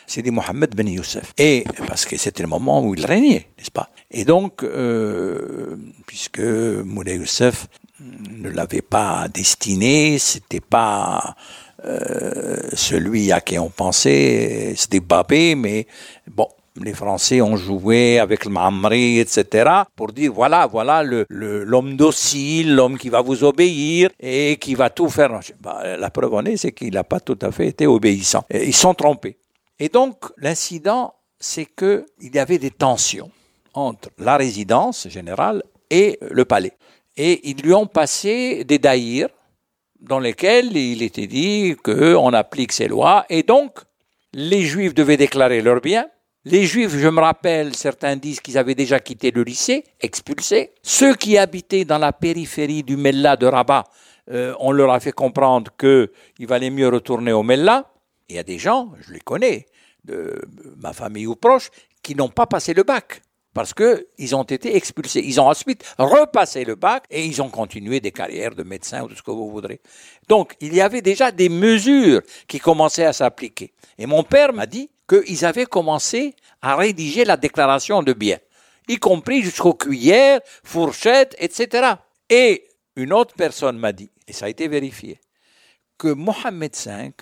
[0.06, 3.90] Sidi Mohammed Ben Youssef, et parce que c'était le moment où il régnait, n'est-ce pas?
[4.10, 7.66] Et donc, euh, puisque Moulay Youssef
[8.00, 11.34] ne l'avait pas destiné, c'était pas
[11.84, 15.86] euh, celui à qui on pensait, c'était Babé, mais
[16.30, 16.48] bon,
[16.82, 22.74] les Français ont joué avec le Mamri, etc., pour dire voilà, voilà l'homme le, docile,
[22.74, 25.40] l'homme qui va vous obéir et qui va tout faire.
[25.60, 28.44] Bah, la preuve en est, c'est qu'il n'a pas tout à fait été obéissant.
[28.50, 29.38] Et ils sont trompés.
[29.78, 33.30] Et donc, l'incident, c'est qu'il y avait des tensions
[33.74, 36.72] entre la résidence générale et le palais.
[37.16, 39.28] Et ils lui ont passé des daïrs
[40.00, 43.78] dans lesquels il était dit qu'on applique ces lois et donc
[44.32, 46.06] les juifs devaient déclarer leurs biens
[46.44, 50.72] les Juifs, je me rappelle, certains disent qu'ils avaient déjà quitté le lycée, expulsés.
[50.82, 53.84] Ceux qui habitaient dans la périphérie du Mella de Rabat,
[54.30, 57.90] euh, on leur a fait comprendre qu'il valait mieux retourner au Mella.
[58.28, 59.66] Il y a des gens, je les connais,
[60.04, 60.40] de
[60.76, 61.70] ma famille ou proche,
[62.02, 63.22] qui n'ont pas passé le bac
[63.54, 65.22] parce qu'ils ont été expulsés.
[65.24, 69.08] Ils ont ensuite repassé le bac et ils ont continué des carrières de médecins ou
[69.08, 69.80] tout ce que vous voudrez.
[70.28, 73.72] Donc, il y avait déjà des mesures qui commençaient à s'appliquer.
[73.96, 78.38] Et mon père m'a dit, qu'ils avaient commencé à rédiger la déclaration de biens,
[78.88, 81.94] y compris jusqu'aux cuillères, fourchettes, etc.
[82.30, 85.20] Et une autre personne m'a dit, et ça a été vérifié,
[85.98, 87.12] que Mohammed V,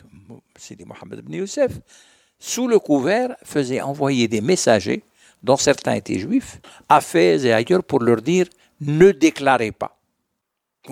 [0.57, 1.73] c'est Mohammed ibn Youssef,
[2.39, 5.05] sous le couvert, faisait envoyer des messagers,
[5.43, 8.47] dont certains étaient juifs, à Fès et ailleurs pour leur dire
[8.81, 9.99] ne déclarez pas.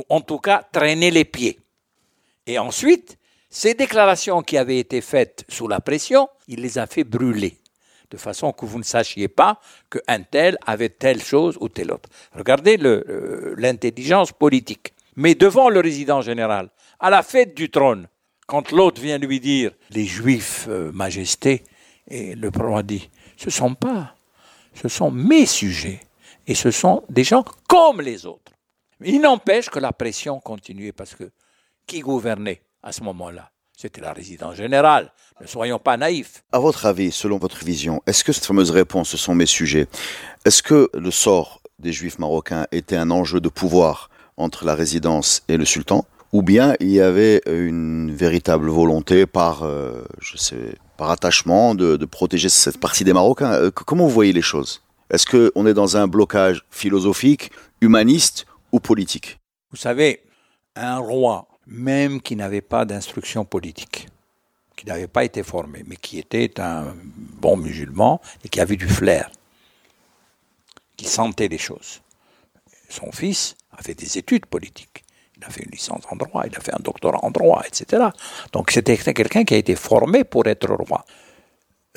[0.09, 1.59] En tout cas, traînez les pieds.
[2.47, 3.19] Et ensuite,
[3.51, 7.59] ces déclarations qui avaient été faites sous la pression, il les a fait brûler,
[8.11, 9.61] de façon que vous ne sachiez pas
[9.91, 12.09] qu'un tel avait telle chose ou telle autre.
[12.33, 12.77] Regardez
[13.57, 14.95] l'intelligence politique.
[15.17, 18.07] Mais devant le résident général, à la fête du trône,
[18.47, 21.65] quand l'autre vient lui dire les Juifs, euh, Majesté,
[22.09, 24.15] et le roi dit ce ne sont pas,
[24.75, 26.01] ce sont mes sujets,
[26.47, 28.53] et ce sont des gens comme les autres.
[29.03, 31.31] Il n'empêche que la pression continuait parce que
[31.87, 32.63] qui gouvernait?
[32.83, 33.51] À ce moment-là.
[33.77, 35.11] C'était la résidence générale.
[35.41, 36.45] Ne soyons pas naïfs.
[36.53, 39.87] À votre avis, selon votre vision, est-ce que cette fameuse réponse, ce sont mes sujets,
[40.45, 45.43] est-ce que le sort des juifs marocains était un enjeu de pouvoir entre la résidence
[45.49, 50.77] et le sultan ou bien il y avait une véritable volonté par, euh, je sais,
[50.97, 53.53] par attachement de, de, protéger cette partie des Marocains?
[53.53, 54.83] Euh, Comment vous voyez les choses?
[55.11, 59.41] Est-ce qu'on est dans un blocage philosophique, humaniste ou politique?
[59.71, 60.23] Vous savez,
[60.77, 64.09] un roi même qui n'avait pas d'instruction politique,
[64.77, 68.89] qui n'avait pas été formé, mais qui était un bon musulman et qui avait du
[68.89, 69.31] flair,
[70.97, 72.01] qui sentait les choses.
[72.89, 75.05] Son fils a fait des études politiques.
[75.37, 78.09] Il a fait une licence en droit, il a fait un doctorat en droit, etc.
[78.53, 81.05] Donc c'était quelqu'un qui a été formé pour être roi.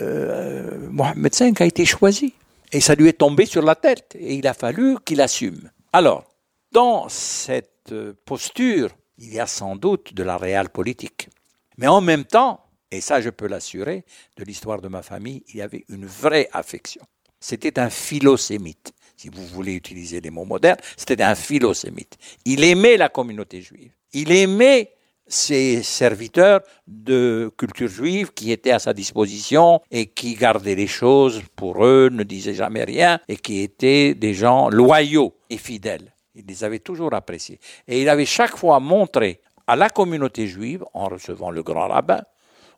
[0.02, 2.34] Euh, Mohamed V a été choisi.
[2.74, 5.70] Et ça lui est tombé sur la tête et il a fallu qu'il assume.
[5.94, 6.26] Alors,
[6.72, 8.90] dans cette euh, posture,
[9.24, 11.30] il y a sans doute de la réelle politique.
[11.78, 14.04] Mais en même temps, et ça je peux l'assurer,
[14.38, 17.02] de l'histoire de ma famille, il y avait une vraie affection.
[17.40, 22.18] C'était un philosémite, si vous voulez utiliser les mots modernes, c'était un philosémite.
[22.46, 23.92] Il aimait la communauté juive.
[24.14, 24.92] Il aimait
[25.26, 31.42] ses serviteurs de culture juive qui étaient à sa disposition et qui gardaient les choses
[31.56, 36.14] pour eux, ne disaient jamais rien et qui étaient des gens loyaux et fidèles.
[36.36, 37.60] Il les avait toujours appréciés.
[37.88, 42.22] Et il avait chaque fois montré à la communauté juive, en recevant le grand rabbin,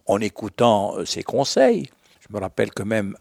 [0.05, 1.89] en écoutant euh, ses conseils,
[2.27, 3.15] je me rappelle que même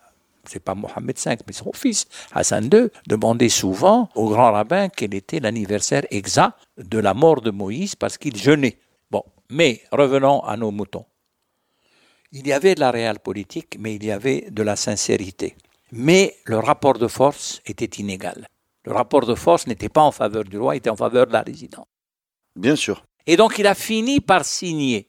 [0.46, 5.14] c'est pas Mohammed V, mais son fils, Hassan II, demandait souvent au grand rabbin quel
[5.14, 8.78] était l'anniversaire exact de la mort de Moïse parce qu'il jeûnait.
[9.50, 11.04] Mais revenons à nos moutons.
[12.32, 15.54] Il y avait de la réelle politique, mais il y avait de la sincérité.
[15.92, 18.48] Mais le rapport de force était inégal.
[18.84, 21.32] Le rapport de force n'était pas en faveur du roi, il était en faveur de
[21.32, 21.86] la résidence.
[22.54, 23.04] Bien sûr.
[23.26, 25.08] Et donc il a fini par signer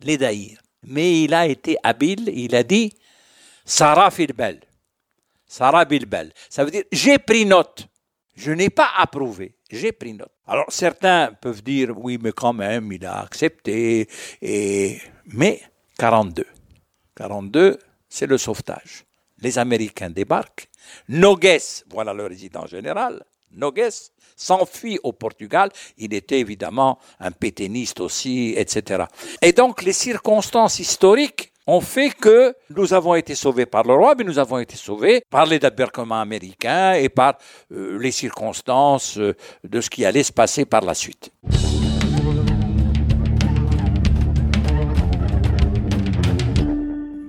[0.00, 0.60] les daïrs.
[0.84, 2.94] Mais il a été habile, il a dit
[3.64, 4.60] Sarah Filbel.
[5.46, 6.32] Sarah Bilbel.
[6.48, 7.88] Ça veut dire j'ai pris note.
[8.36, 10.30] Je n'ai pas approuvé, j'ai pris note.
[10.46, 14.08] Alors certains peuvent dire oui, mais quand même, il a accepté.
[14.40, 15.00] Et...
[15.26, 15.60] Mais
[15.98, 16.46] 42.
[17.16, 17.78] 42,
[18.08, 19.04] c'est le sauvetage.
[19.40, 20.68] Les Américains débarquent.
[21.08, 21.60] Nogues,
[21.90, 23.90] voilà le résident général, Nogues
[24.36, 25.70] s'enfuit au Portugal.
[25.96, 29.04] Il était évidemment un pétainiste aussi, etc.
[29.42, 34.14] Et donc les circonstances historiques ont fait que nous avons été sauvés par le roi,
[34.16, 37.36] mais nous avons été sauvés par les débarquements américains et par
[37.72, 41.30] euh, les circonstances euh, de ce qui allait se passer par la suite.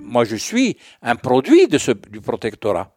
[0.04, 2.90] Moi, je suis un produit de ce, du protectorat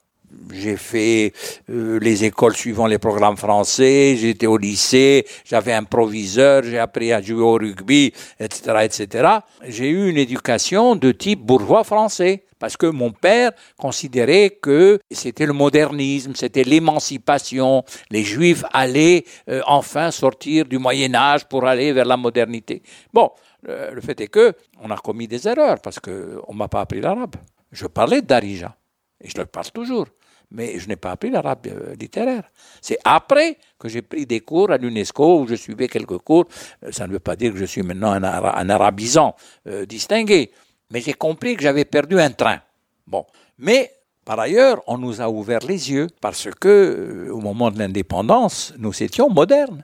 [0.54, 1.34] j'ai fait
[1.70, 7.12] euh, les écoles suivant les programmes français, j'étais au lycée, j'avais un proviseur, j'ai appris
[7.12, 9.28] à jouer au rugby, etc., etc.
[9.68, 15.46] J'ai eu une éducation de type bourgeois français parce que mon père considérait que c'était
[15.46, 21.92] le modernisme, c'était l'émancipation, les juifs allaient euh, enfin sortir du Moyen Âge pour aller
[21.92, 22.82] vers la modernité.
[23.12, 23.32] Bon,
[23.66, 27.00] le fait est que on a commis des erreurs parce que on m'a pas appris
[27.00, 27.36] l'arabe.
[27.72, 28.76] Je parlais d'Arija
[29.22, 30.08] et je le parle toujours
[30.54, 32.44] mais je n'ai pas appris l'arabe euh, littéraire.
[32.80, 36.46] C'est après que j'ai pris des cours à l'UNESCO où je suivais quelques cours.
[36.84, 39.36] Euh, ça ne veut pas dire que je suis maintenant un, arabisant
[39.68, 40.52] euh, distingué,
[40.92, 42.60] mais j'ai compris que j'avais perdu un train.
[43.08, 43.26] Bon,
[43.58, 43.92] mais
[44.24, 49.04] par ailleurs, on nous a ouvert les yeux parce que au moment de l'indépendance, nous
[49.04, 49.84] étions modernes.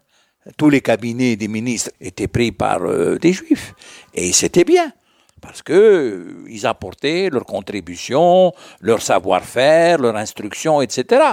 [0.55, 2.79] Tous les cabinets des ministres étaient pris par
[3.19, 3.73] des juifs
[4.13, 4.93] et c'était bien
[5.41, 11.23] parce que euh, ils apportaient leur contribution, leur savoir-faire, leur instruction, etc.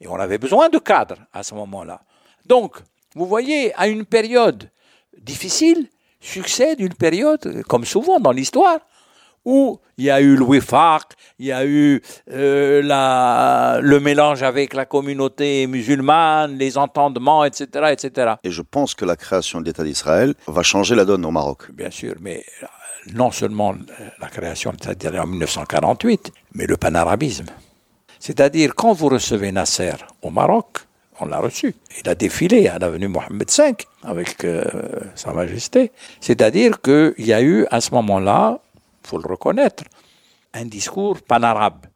[0.00, 2.02] Et on avait besoin de cadres à ce moment-là.
[2.44, 2.76] Donc,
[3.14, 4.70] vous voyez, à une période
[5.20, 5.88] difficile,
[6.20, 8.80] succède une période, comme souvent dans l'histoire,
[9.46, 11.04] où il y a eu le wifaq,
[11.38, 17.86] il y a eu euh, la, le mélange avec la communauté musulmane, les entendements, etc.,
[17.92, 18.34] etc.
[18.44, 21.70] Et je pense que la création de l'État d'Israël va changer la donne au Maroc.
[21.72, 22.44] Bien sûr, mais
[23.14, 23.74] non seulement
[24.20, 27.46] la création de l'État en 1948, mais le panarabisme.
[28.18, 30.78] C'est-à-dire, quand vous recevez Nasser au Maroc,
[31.20, 31.74] on l'a reçu.
[32.02, 34.64] Il a défilé à l'avenue Mohamed V avec euh,
[35.14, 35.92] Sa Majesté.
[36.20, 38.60] C'est-à-dire qu'il y a eu à ce moment-là,
[39.06, 39.84] faut le reconnaître,
[40.52, 41.86] un discours panarabe.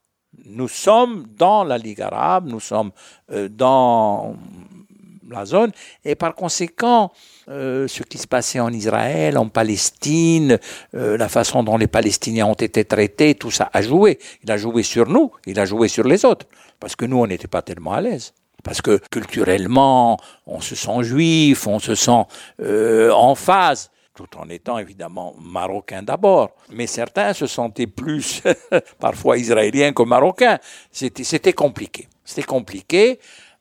[0.45, 2.93] Nous sommes dans la Ligue arabe, nous sommes
[3.33, 4.37] euh, dans
[5.29, 5.71] la zone,
[6.05, 7.13] et par conséquent,
[7.49, 10.59] euh, ce qui se passait en Israël, en Palestine,
[10.95, 14.19] euh, la façon dont les Palestiniens ont été traités, tout ça a joué.
[14.43, 16.47] Il a joué sur nous, il a joué sur les autres,
[16.81, 18.33] parce que nous, on n'était pas tellement à l'aise.
[18.63, 22.25] Parce que culturellement, on se sent juif, on se sent
[22.61, 23.91] en phase
[24.27, 26.51] tout en étant évidemment marocain d'abord.
[26.71, 28.43] Mais certains se sentaient plus
[28.99, 30.59] parfois israéliens que marocains.
[30.91, 32.09] C'était compliqué.
[32.25, 33.19] C'était compliqué.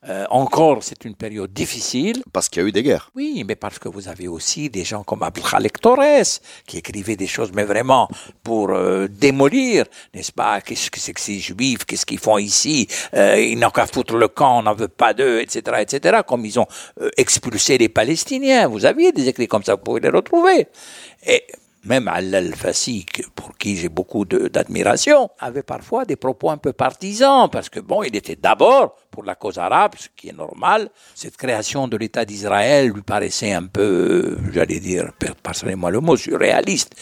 [0.08, 2.22] Euh, encore, c'est une période difficile.
[2.32, 3.10] Parce qu'il y a eu des guerres.
[3.14, 7.26] Oui, mais parce que vous avez aussi des gens comme Abdelkhalek Torres, qui écrivaient des
[7.26, 8.08] choses, mais vraiment
[8.42, 9.84] pour euh, démolir,
[10.14, 10.60] n'est-ce pas?
[10.60, 11.84] Qu'est-ce que c'est que ces juifs?
[11.84, 12.88] Qu'est-ce qu'ils font ici?
[13.14, 16.46] Euh, Ils n'ont qu'à foutre le camp, on n'en veut pas d'eux, etc., etc., comme
[16.46, 16.66] ils ont
[17.16, 18.68] expulsé les Palestiniens.
[18.68, 20.68] Vous aviez des écrits comme ça, vous pouvez les retrouver.
[21.26, 21.44] Et
[21.84, 27.68] même Al-Fassi, pour qui j'ai beaucoup d'admiration, avait parfois des propos un peu partisans, parce
[27.68, 30.90] que bon, il était d'abord pour la cause arabe, ce qui est normal.
[31.14, 35.10] Cette création de l'État d'Israël lui paraissait un peu, j'allais dire,
[35.42, 36.94] pardonnez-moi le mot, surréaliste.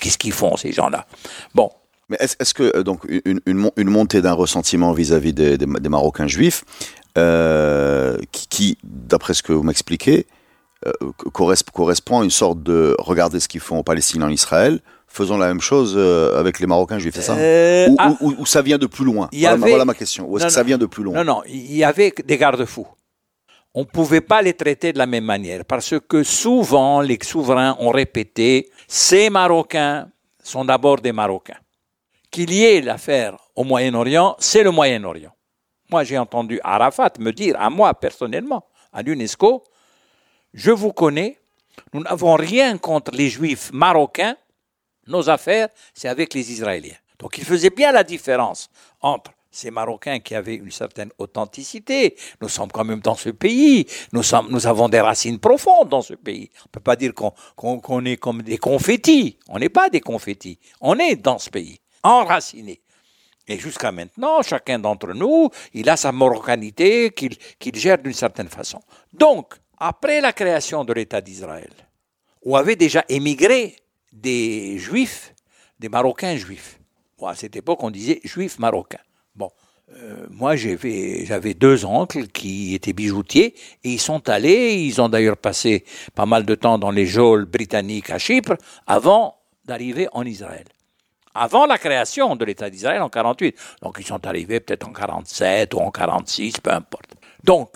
[0.00, 1.06] Qu'est-ce qu'ils font, ces gens-là?
[1.54, 1.70] Bon,
[2.08, 3.40] Mais est-ce que donc une,
[3.88, 6.64] montée d'un ressentiment vis-à-vis des, Marocains juifs,
[7.18, 10.26] euh, qui, qui d'après ce que vous m'expliquez,
[11.32, 15.46] correspond à une sorte de regarder ce qu'ils font aux Palestiniens en Israël, faisons la
[15.46, 17.36] même chose euh, avec les Marocains juifs, c'est ça?
[17.36, 19.28] Euh, ou, ah, ou, ça vient de plus loin?
[19.32, 20.28] Voilà, ma question.
[20.28, 21.14] Ou est-ce que ça vient de plus loin?
[21.22, 22.86] Non, non, il y avait des garde-fous.
[23.76, 27.76] On ne pouvait pas les traiter de la même manière parce que souvent les souverains
[27.80, 30.08] ont répété ces Marocains
[30.42, 31.58] sont d'abord des Marocains.
[32.30, 35.32] Qu'il y ait l'affaire au Moyen-Orient, c'est le Moyen-Orient.
[35.90, 39.64] Moi, j'ai entendu Arafat me dire à moi personnellement, à l'UNESCO,
[40.54, 41.38] je vous connais,
[41.92, 44.36] nous n'avons rien contre les juifs marocains,
[45.06, 46.96] nos affaires, c'est avec les Israéliens.
[47.18, 52.16] Donc il faisait bien la différence entre ces Marocains qui avaient une certaine authenticité.
[52.40, 53.86] Nous sommes quand même dans ce pays.
[54.12, 56.50] Nous, sommes, nous avons des racines profondes dans ce pays.
[56.58, 59.38] On ne peut pas dire qu'on est comme des confettis.
[59.48, 60.58] On n'est pas des confettis.
[60.80, 62.80] On est dans ce pays, enracinés.
[63.46, 68.80] Et jusqu'à maintenant, chacun d'entre nous, il a sa marocanité qu'il gère d'une certaine façon.
[69.12, 71.72] Donc, après la création de l'État d'Israël,
[72.42, 73.76] où avaient déjà émigré
[74.12, 75.34] des juifs,
[75.78, 76.78] des Marocains juifs.
[77.26, 78.98] à cette époque, on disait juifs marocains.
[79.34, 79.50] Bon,
[79.96, 85.36] euh, moi, j'avais deux oncles qui étaient bijoutiers et ils sont allés, ils ont d'ailleurs
[85.36, 88.56] passé pas mal de temps dans les geôles britanniques à Chypre
[88.86, 90.64] avant d'arriver en Israël.
[91.34, 93.56] Avant la création de l'État d'Israël en 48.
[93.82, 97.14] Donc ils sont arrivés peut-être en 47 ou en 46, peu importe.
[97.42, 97.70] Donc,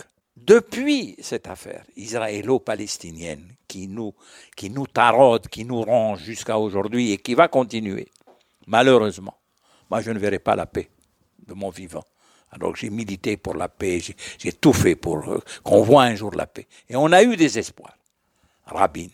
[0.48, 4.14] depuis cette affaire israélo-palestinienne qui nous,
[4.56, 8.08] qui nous taraude, qui nous ronge jusqu'à aujourd'hui et qui va continuer,
[8.66, 9.36] malheureusement,
[9.90, 10.88] moi je ne verrai pas la paix
[11.46, 12.04] de mon vivant.
[12.50, 14.00] Alors j'ai milité pour la paix,
[14.38, 16.66] j'ai tout fait pour euh, qu'on voit un jour la paix.
[16.88, 17.96] Et on a eu des espoirs.
[18.64, 19.08] Rabin,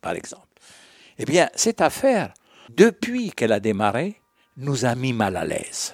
[0.00, 0.46] par exemple.
[1.18, 2.32] Eh bien, cette affaire,
[2.70, 4.20] depuis qu'elle a démarré,
[4.56, 5.92] nous a mis mal à l'aise.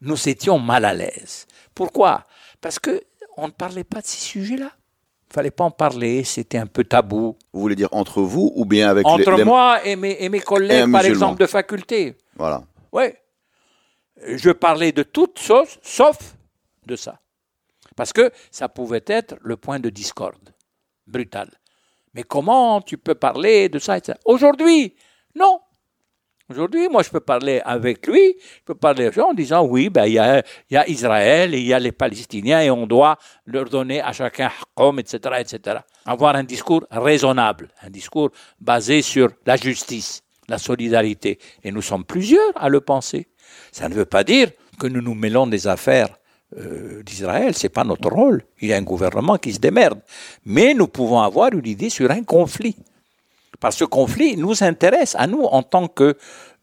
[0.00, 1.46] Nous étions mal à l'aise.
[1.74, 2.24] Pourquoi?
[2.60, 3.02] Parce que
[3.36, 4.70] on ne parlait pas de ces sujets-là.
[5.30, 7.36] Il fallait pas en parler, c'était un peu tabou.
[7.52, 10.90] Vous voulez dire entre vous ou bien avec entre moi et mes, et mes collègues,
[10.92, 12.16] par exemple, de faculté.
[12.36, 12.62] Voilà.
[12.92, 13.04] Oui.
[14.26, 16.36] Je parlais de toutes choses, sauf
[16.86, 17.20] de ça.
[17.96, 20.54] Parce que ça pouvait être le point de discorde
[21.06, 21.50] brutal.
[22.14, 24.16] Mais comment tu peux parler de ça, ça?
[24.24, 24.94] Aujourd'hui,
[25.34, 25.60] non.
[26.50, 30.12] Aujourd'hui, moi, je peux parler avec lui, je peux parler en disant oui, ben, il
[30.12, 33.16] y a, y a Israël et il y a les Palestiniens et on doit
[33.46, 35.78] leur donner à chacun comme, etc., etc.
[36.04, 38.30] Avoir un discours raisonnable, un discours
[38.60, 41.38] basé sur la justice, la solidarité.
[41.62, 43.26] Et nous sommes plusieurs à le penser.
[43.72, 46.10] Ça ne veut pas dire que nous nous mêlons des affaires
[46.58, 48.42] euh, d'Israël, c'est pas notre rôle.
[48.60, 50.02] Il y a un gouvernement qui se démerde.
[50.44, 52.76] Mais nous pouvons avoir une idée sur un conflit.
[53.64, 56.18] Parce que ce conflit nous intéresse à nous en tant que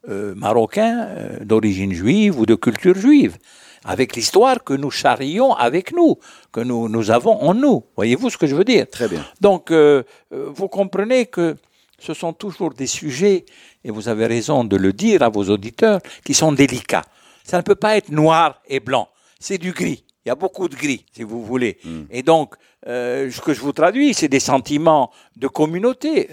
[0.08, 3.40] euh, Marocains euh, d'origine juive ou de culture juive,
[3.84, 6.20] avec l'histoire que nous charrions avec nous,
[6.52, 7.84] que nous, nous avons en nous.
[7.96, 8.86] Voyez-vous ce que je veux dire?
[8.88, 9.26] Très bien.
[9.42, 11.58] Donc, euh, vous comprenez que
[11.98, 13.46] ce sont toujours des sujets,
[13.84, 17.06] et vous avez raison de le dire à vos auditeurs, qui sont délicats.
[17.44, 20.04] Ça ne peut pas être noir et blanc, c'est du gris.
[20.24, 21.80] Il y a beaucoup de gris, si vous voulez.
[21.84, 22.04] Hmm.
[22.12, 22.54] Et donc,
[22.86, 26.30] ce que je vous traduis, c'est des sentiments de communauté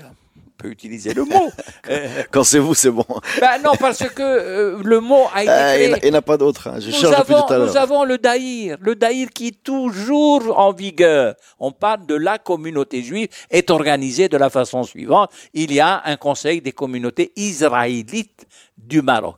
[0.59, 1.51] peut utiliser le mot.
[2.31, 3.07] Quand c'est vous, c'est bon.
[3.41, 5.95] Ben non, parce que euh, le mot a été ah, créé.
[6.03, 6.69] Il n'y en a pas d'autre.
[6.69, 6.81] Hein.
[6.81, 10.73] Je nous, avons, tout à nous avons le daïr, le daïr qui est toujours en
[10.73, 11.37] vigueur.
[11.61, 15.31] On parle de la communauté juive, est organisée de la façon suivante.
[15.55, 18.47] Il y a un conseil des communautés israélites
[18.77, 19.37] du Maroc.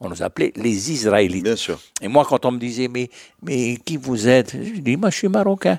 [0.00, 1.44] On nous appelait les Israélites.
[1.44, 1.78] Bien sûr.
[2.00, 3.08] Et moi, quand on me disait, mais,
[3.40, 4.52] mais qui vous êtes?
[4.52, 5.78] Je dis, moi, je suis marocain.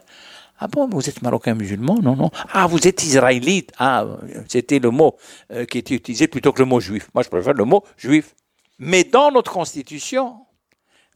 [0.59, 2.29] Ah bon, vous êtes marocain musulman Non, non.
[2.51, 4.05] Ah, vous êtes israélite Ah,
[4.47, 5.15] c'était le mot
[5.51, 7.09] euh, qui était utilisé plutôt que le mot juif.
[7.13, 8.35] Moi, je préfère le mot juif.
[8.79, 10.37] Mais dans notre constitution,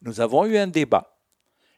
[0.01, 1.17] nous avons eu un débat.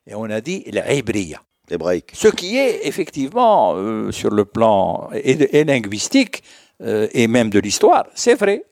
[0.07, 1.41] Et on a dit l'hébraïa.
[1.71, 2.11] Hébraïque.
[2.13, 6.43] Ce qui est effectivement, euh, sur le plan et, linguistique,
[6.81, 8.65] euh, et même de l'histoire, c'est vrai.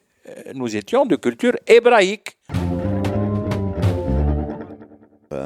[0.56, 2.38] Nous étions de culture hébraïque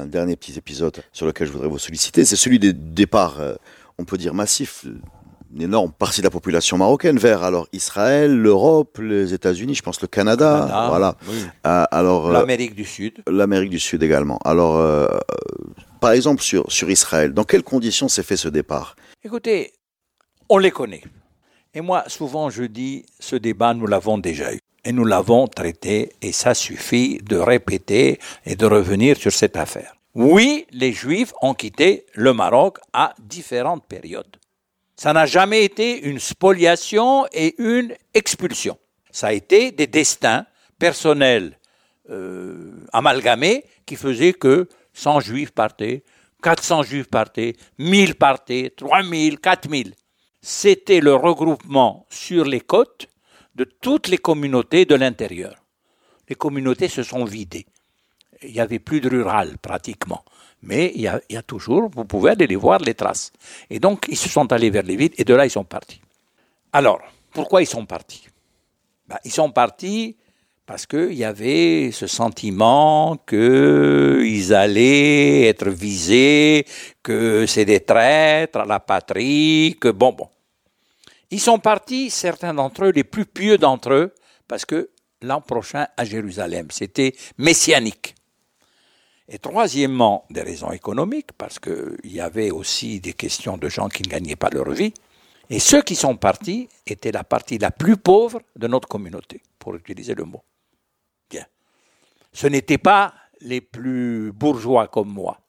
[0.01, 3.55] un dernier petit épisode sur lequel je voudrais vous solliciter, c'est celui des départs, euh,
[3.97, 4.85] on peut dire massifs,
[5.53, 10.01] une énorme partie de la population marocaine vers alors Israël, l'Europe, les États-Unis, je pense
[10.01, 11.15] le Canada, voilà.
[11.65, 13.21] Euh, alors euh, l'Amérique du Sud.
[13.27, 14.39] L'Amérique du Sud également.
[14.43, 15.09] Alors,
[15.99, 18.95] par exemple sur sur Israël, dans quelles conditions s'est fait ce départ?
[19.23, 19.73] Écoutez,
[20.49, 21.03] on les connaît.
[21.73, 24.59] Et moi, souvent, je dis, ce débat, nous l'avons déjà eu.
[24.83, 29.95] Et nous l'avons traité et ça suffit de répéter et de revenir sur cette affaire.
[30.15, 34.37] Oui, les Juifs ont quitté le Maroc à différentes périodes.
[34.97, 38.77] Ça n'a jamais été une spoliation et une expulsion.
[39.11, 40.45] Ça a été des destins
[40.77, 41.57] personnels
[42.09, 46.03] euh, amalgamés qui faisaient que 100 juifs partaient,
[46.43, 49.93] 400 juifs partaient, 1000 partaient, 3000, 4000.
[50.41, 53.07] C'était le regroupement sur les côtes
[53.55, 55.55] de toutes les communautés de l'intérieur.
[56.29, 57.65] Les communautés se sont vidées.
[58.43, 60.23] Il n'y avait plus de rural pratiquement.
[60.63, 63.31] Mais il y, a, toujours, vous pouvez aller les voir, les traces.
[63.69, 66.01] Et donc, ils se sont allés vers les villes et de là, ils sont partis.
[66.71, 68.27] Alors, pourquoi ils sont partis?
[69.07, 70.15] Ben, Ils sont partis
[70.65, 76.65] parce qu'il y avait ce sentiment qu'ils allaient être visés,
[77.03, 80.29] que c'est des traîtres à la patrie, que bon, bon.
[81.31, 84.13] Ils sont partis, certains d'entre eux, les plus pieux d'entre eux,
[84.47, 84.89] parce que
[85.21, 88.15] l'an prochain à Jérusalem, c'était messianique.
[89.29, 94.03] Et troisièmement, des raisons économiques, parce qu'il y avait aussi des questions de gens qui
[94.03, 94.93] ne gagnaient pas leur vie.
[95.49, 99.75] Et ceux qui sont partis étaient la partie la plus pauvre de notre communauté, pour
[99.75, 100.43] utiliser le mot.
[101.29, 101.45] Bien.
[102.33, 105.39] Ce n'étaient pas les plus bourgeois comme moi.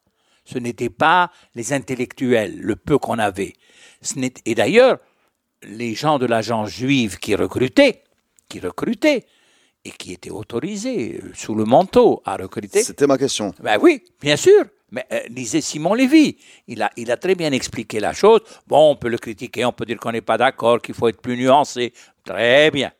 [0.45, 3.55] Ce n'étaient pas les intellectuels, le peu qu'on avait.
[4.45, 4.99] Et d'ailleurs,
[5.64, 8.02] les gens de l'agence juive qui recrutaient,
[8.48, 9.24] qui recrutaient,
[9.84, 12.82] et qui étaient autorisés sous le manteau à recruter.
[12.82, 13.52] C'était ma question.
[13.60, 14.64] Ben oui, bien sûr.
[14.92, 16.36] Mais euh, lisez Simon Lévy.
[16.68, 18.40] Il a, il a très bien expliqué la chose.
[18.66, 21.20] Bon, on peut le critiquer, on peut dire qu'on n'est pas d'accord, qu'il faut être
[21.20, 21.92] plus nuancé.
[22.24, 22.92] Très bien.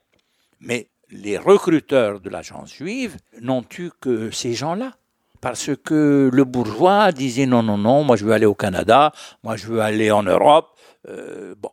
[0.61, 4.95] Mais les recruteurs de l'agence juive n'ont eu que ces gens-là.
[5.41, 9.57] Parce que le bourgeois disait non, non, non, moi je veux aller au Canada, moi
[9.57, 10.69] je veux aller en Europe.
[11.09, 11.71] Euh, bon.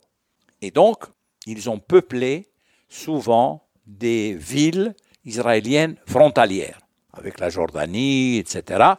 [0.61, 1.05] Et donc,
[1.45, 2.49] ils ont peuplé
[2.87, 4.95] souvent des villes
[5.25, 6.79] israéliennes frontalières,
[7.13, 8.93] avec la Jordanie, etc.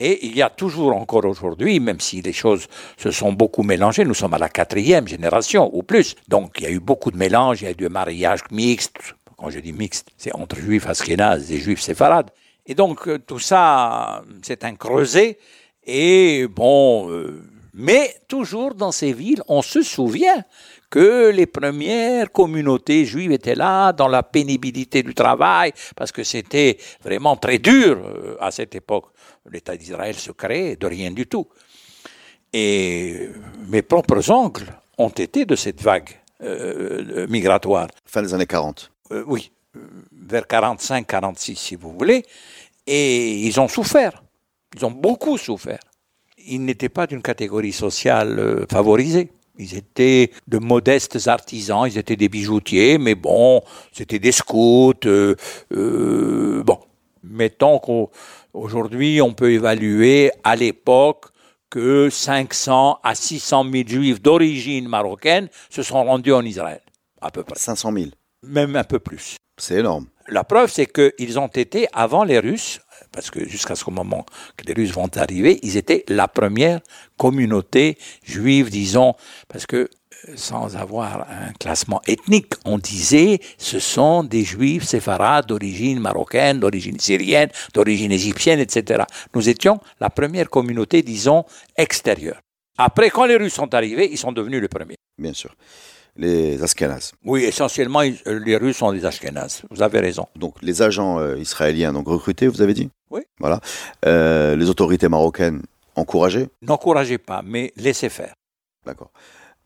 [0.00, 4.04] Et il y a toujours encore aujourd'hui, même si les choses se sont beaucoup mélangées,
[4.04, 6.16] nous sommes à la quatrième génération ou plus.
[6.28, 8.98] Donc il y a eu beaucoup de mélanges, il y a eu des mariages mixtes.
[9.36, 12.30] Quand je dis mixte, c'est entre juifs askénazes et juifs séfarades.
[12.66, 15.38] Et donc euh, tout ça, c'est un creuset.
[15.84, 17.42] Et bon, euh,
[17.74, 20.44] mais toujours dans ces villes, on se souvient
[20.90, 26.76] que les premières communautés juives étaient là dans la pénibilité du travail, parce que c'était
[27.02, 29.06] vraiment très dur euh, à cette époque.
[29.50, 31.48] L'État d'Israël se crée de rien du tout.
[32.52, 33.30] Et
[33.68, 36.10] mes propres oncles ont été de cette vague
[36.42, 37.88] euh, migratoire.
[38.04, 38.92] Fin des années 40.
[39.12, 39.50] Euh, oui,
[40.12, 42.22] vers 45, 46 si vous voulez.
[42.86, 44.22] Et ils ont souffert.
[44.76, 45.80] Ils ont beaucoup souffert.
[46.46, 49.30] Ils n'étaient pas d'une catégorie sociale favorisée.
[49.58, 53.62] Ils étaient de modestes artisans, ils étaient des bijoutiers, mais bon,
[53.92, 54.94] c'était des scouts.
[55.04, 55.36] Euh,
[55.72, 56.78] euh, bon,
[57.22, 61.26] mettons qu'aujourd'hui, on peut évaluer à l'époque
[61.68, 66.80] que 500 à 600 000 juifs d'origine marocaine se sont rendus en Israël,
[67.20, 67.58] à peu près.
[67.58, 68.06] 500 000
[68.42, 69.36] Même un peu plus.
[69.58, 70.06] C'est énorme.
[70.28, 72.80] La preuve, c'est qu'ils ont été, avant les Russes,
[73.12, 74.24] parce que jusqu'à ce moment
[74.56, 76.80] que les Russes vont arriver, ils étaient la première
[77.16, 79.14] communauté juive, disons,
[79.48, 79.76] parce que
[80.28, 86.60] euh, sans avoir un classement ethnique, on disait ce sont des juifs séfarades d'origine marocaine,
[86.60, 89.04] d'origine syrienne, d'origine égyptienne, etc.
[89.34, 91.44] Nous étions la première communauté, disons,
[91.76, 92.40] extérieure.
[92.78, 94.96] Après, quand les Russes sont arrivés, ils sont devenus les premiers.
[95.18, 95.54] Bien sûr
[96.16, 97.12] les Ashkénazes.
[97.24, 99.62] Oui, essentiellement, les Russes sont des Ashkénazes.
[99.70, 100.26] Vous avez raison.
[100.36, 102.90] Donc, les agents euh, israéliens, donc recrutés, vous avez dit?
[103.10, 103.22] Oui.
[103.38, 103.60] Voilà.
[104.06, 105.62] Euh, les autorités marocaines
[105.96, 106.48] encouragées?
[106.62, 108.34] N'encouragez pas, mais laissez faire.
[108.84, 109.10] D'accord.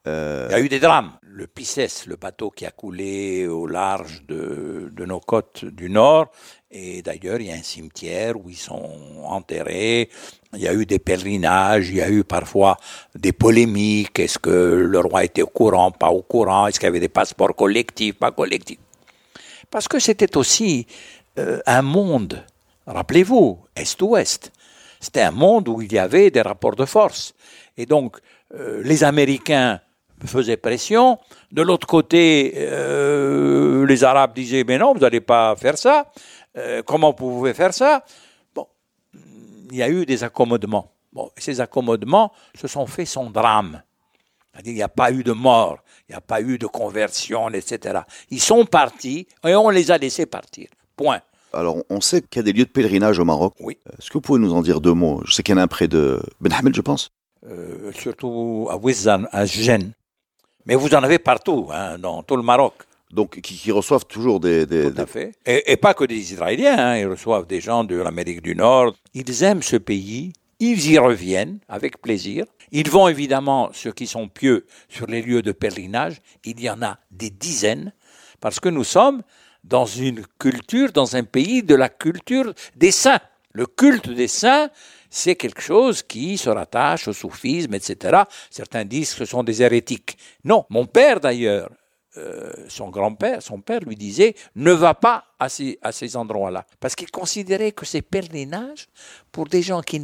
[0.07, 0.47] Euh...
[0.51, 1.13] Il y a eu des drames.
[1.23, 6.31] Le Pisces, le bateau qui a coulé au large de, nos côtes du nord,
[6.71, 10.09] et d'ailleurs, il y a un cimetière où ils sont enterrés.
[10.55, 12.79] Il y a eu des pèlerinages, il y a eu parfois
[13.15, 14.19] des polémiques.
[14.19, 16.67] Est-ce que le roi était au courant, pas au courant?
[16.67, 18.79] Est-ce qu'il y avait des passeports collectifs, pas collectifs?
[19.71, 20.87] Parce que c'était aussi
[21.39, 22.45] euh, un monde,
[22.87, 24.53] rappelez-vous, Est-Ouest.
[25.01, 27.35] C'était un monde où il y avait des rapports de force.
[27.77, 28.17] Et donc,
[28.55, 29.81] euh, les Américains
[30.25, 31.19] faisaient pression.
[31.53, 36.11] De l'autre côté, euh, les Arabes disaient, mais non, vous n'allez pas faire ça.
[36.57, 38.05] Euh, comment vous pouvez faire ça?
[38.55, 38.67] Bon,
[39.71, 40.91] il y a eu des accommodements.
[41.13, 43.83] Bon, ces accommodements se sont faits sans drame.
[44.65, 48.01] Il n'y a pas eu de mort, il n'y a pas eu de conversion, etc.
[48.31, 50.69] Ils sont partis et on les a laissés partir.
[50.97, 51.21] Point.
[51.53, 53.55] Alors, on sait qu'il y a des lieux de pèlerinage au Maroc.
[53.61, 53.79] Oui.
[53.99, 55.23] Est-ce que vous pouvez nous en dire deux mots?
[55.25, 57.11] Je sais qu'il y en a un près de Ben Hamed, je pense.
[57.49, 59.93] Euh, surtout à Wizan, à Gênes.
[60.67, 62.75] Mais vous en avez partout, hein, dans tout le Maroc.
[63.13, 64.67] Donc, qui, qui reçoivent toujours des.
[64.67, 65.33] des Tout à fait.
[65.47, 68.95] Et, et, pas que des Israéliens, hein, ils reçoivent des gens de l'Amérique du Nord.
[69.15, 72.45] Ils aiment ce pays, ils y reviennent avec plaisir.
[72.73, 76.21] Ils vont évidemment, ceux qui sont pieux, sur les lieux de pèlerinage.
[76.45, 77.93] Il y en a des dizaines,
[78.41, 79.23] parce que nous sommes
[79.63, 83.21] dans une culture, dans un pays de la culture des saints.
[83.53, 84.69] Le culte des saints,
[85.11, 88.23] c'est quelque chose qui se rattache au soufisme, etc.
[88.51, 90.17] Certains disent que ce sont des hérétiques.
[90.45, 91.71] Non, mon père d'ailleurs,
[92.19, 96.65] euh, son grand-père, son père lui disait ne va pas à ces, endroits-là.
[96.81, 98.89] Parce qu'il considérait que ces pèlerinages,
[99.31, 100.01] pour des gens qui,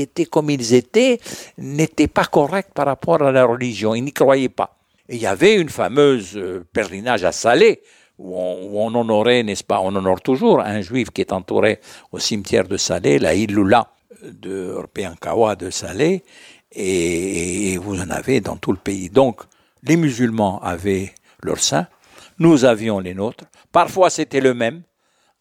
[0.00, 1.18] étaient comme ils étaient,
[1.56, 3.94] n'étaient pas corrects par rapport à la religion.
[3.94, 4.76] Il n'y croyait pas.
[5.08, 7.80] Et il y avait une fameuse euh, pèlerinage à Salé,
[8.18, 11.80] où on, honorait, n'est-ce pas, on honore toujours un juif qui est entouré
[12.12, 13.90] au cimetière de Salé, la Ilula
[14.22, 16.24] de Orpeankawa de Salé,
[16.72, 19.10] et, et vous en avez dans tout le pays.
[19.10, 19.42] Donc,
[19.82, 21.86] les musulmans avaient leurs saints,
[22.38, 23.44] nous avions les nôtres.
[23.72, 24.82] Parfois c'était le même,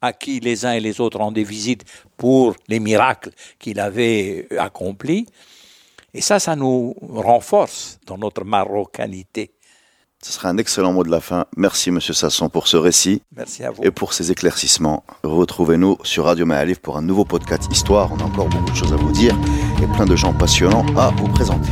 [0.01, 1.83] à qui les uns et les autres rendaient visite
[2.17, 5.25] pour les miracles qu'il avait accomplis.
[6.13, 9.51] Et ça, ça nous renforce dans notre marocanité.
[10.21, 11.45] Ce sera un excellent mot de la fin.
[11.55, 13.21] Merci, Monsieur Sasson, pour ce récit.
[13.35, 13.83] Merci à vous.
[13.83, 15.03] Et pour ces éclaircissements.
[15.23, 18.11] Retrouvez-nous sur Radio Maalif pour un nouveau podcast Histoire.
[18.11, 19.33] On a encore beaucoup de choses à vous dire
[19.81, 21.71] et plein de gens passionnants à vous présenter.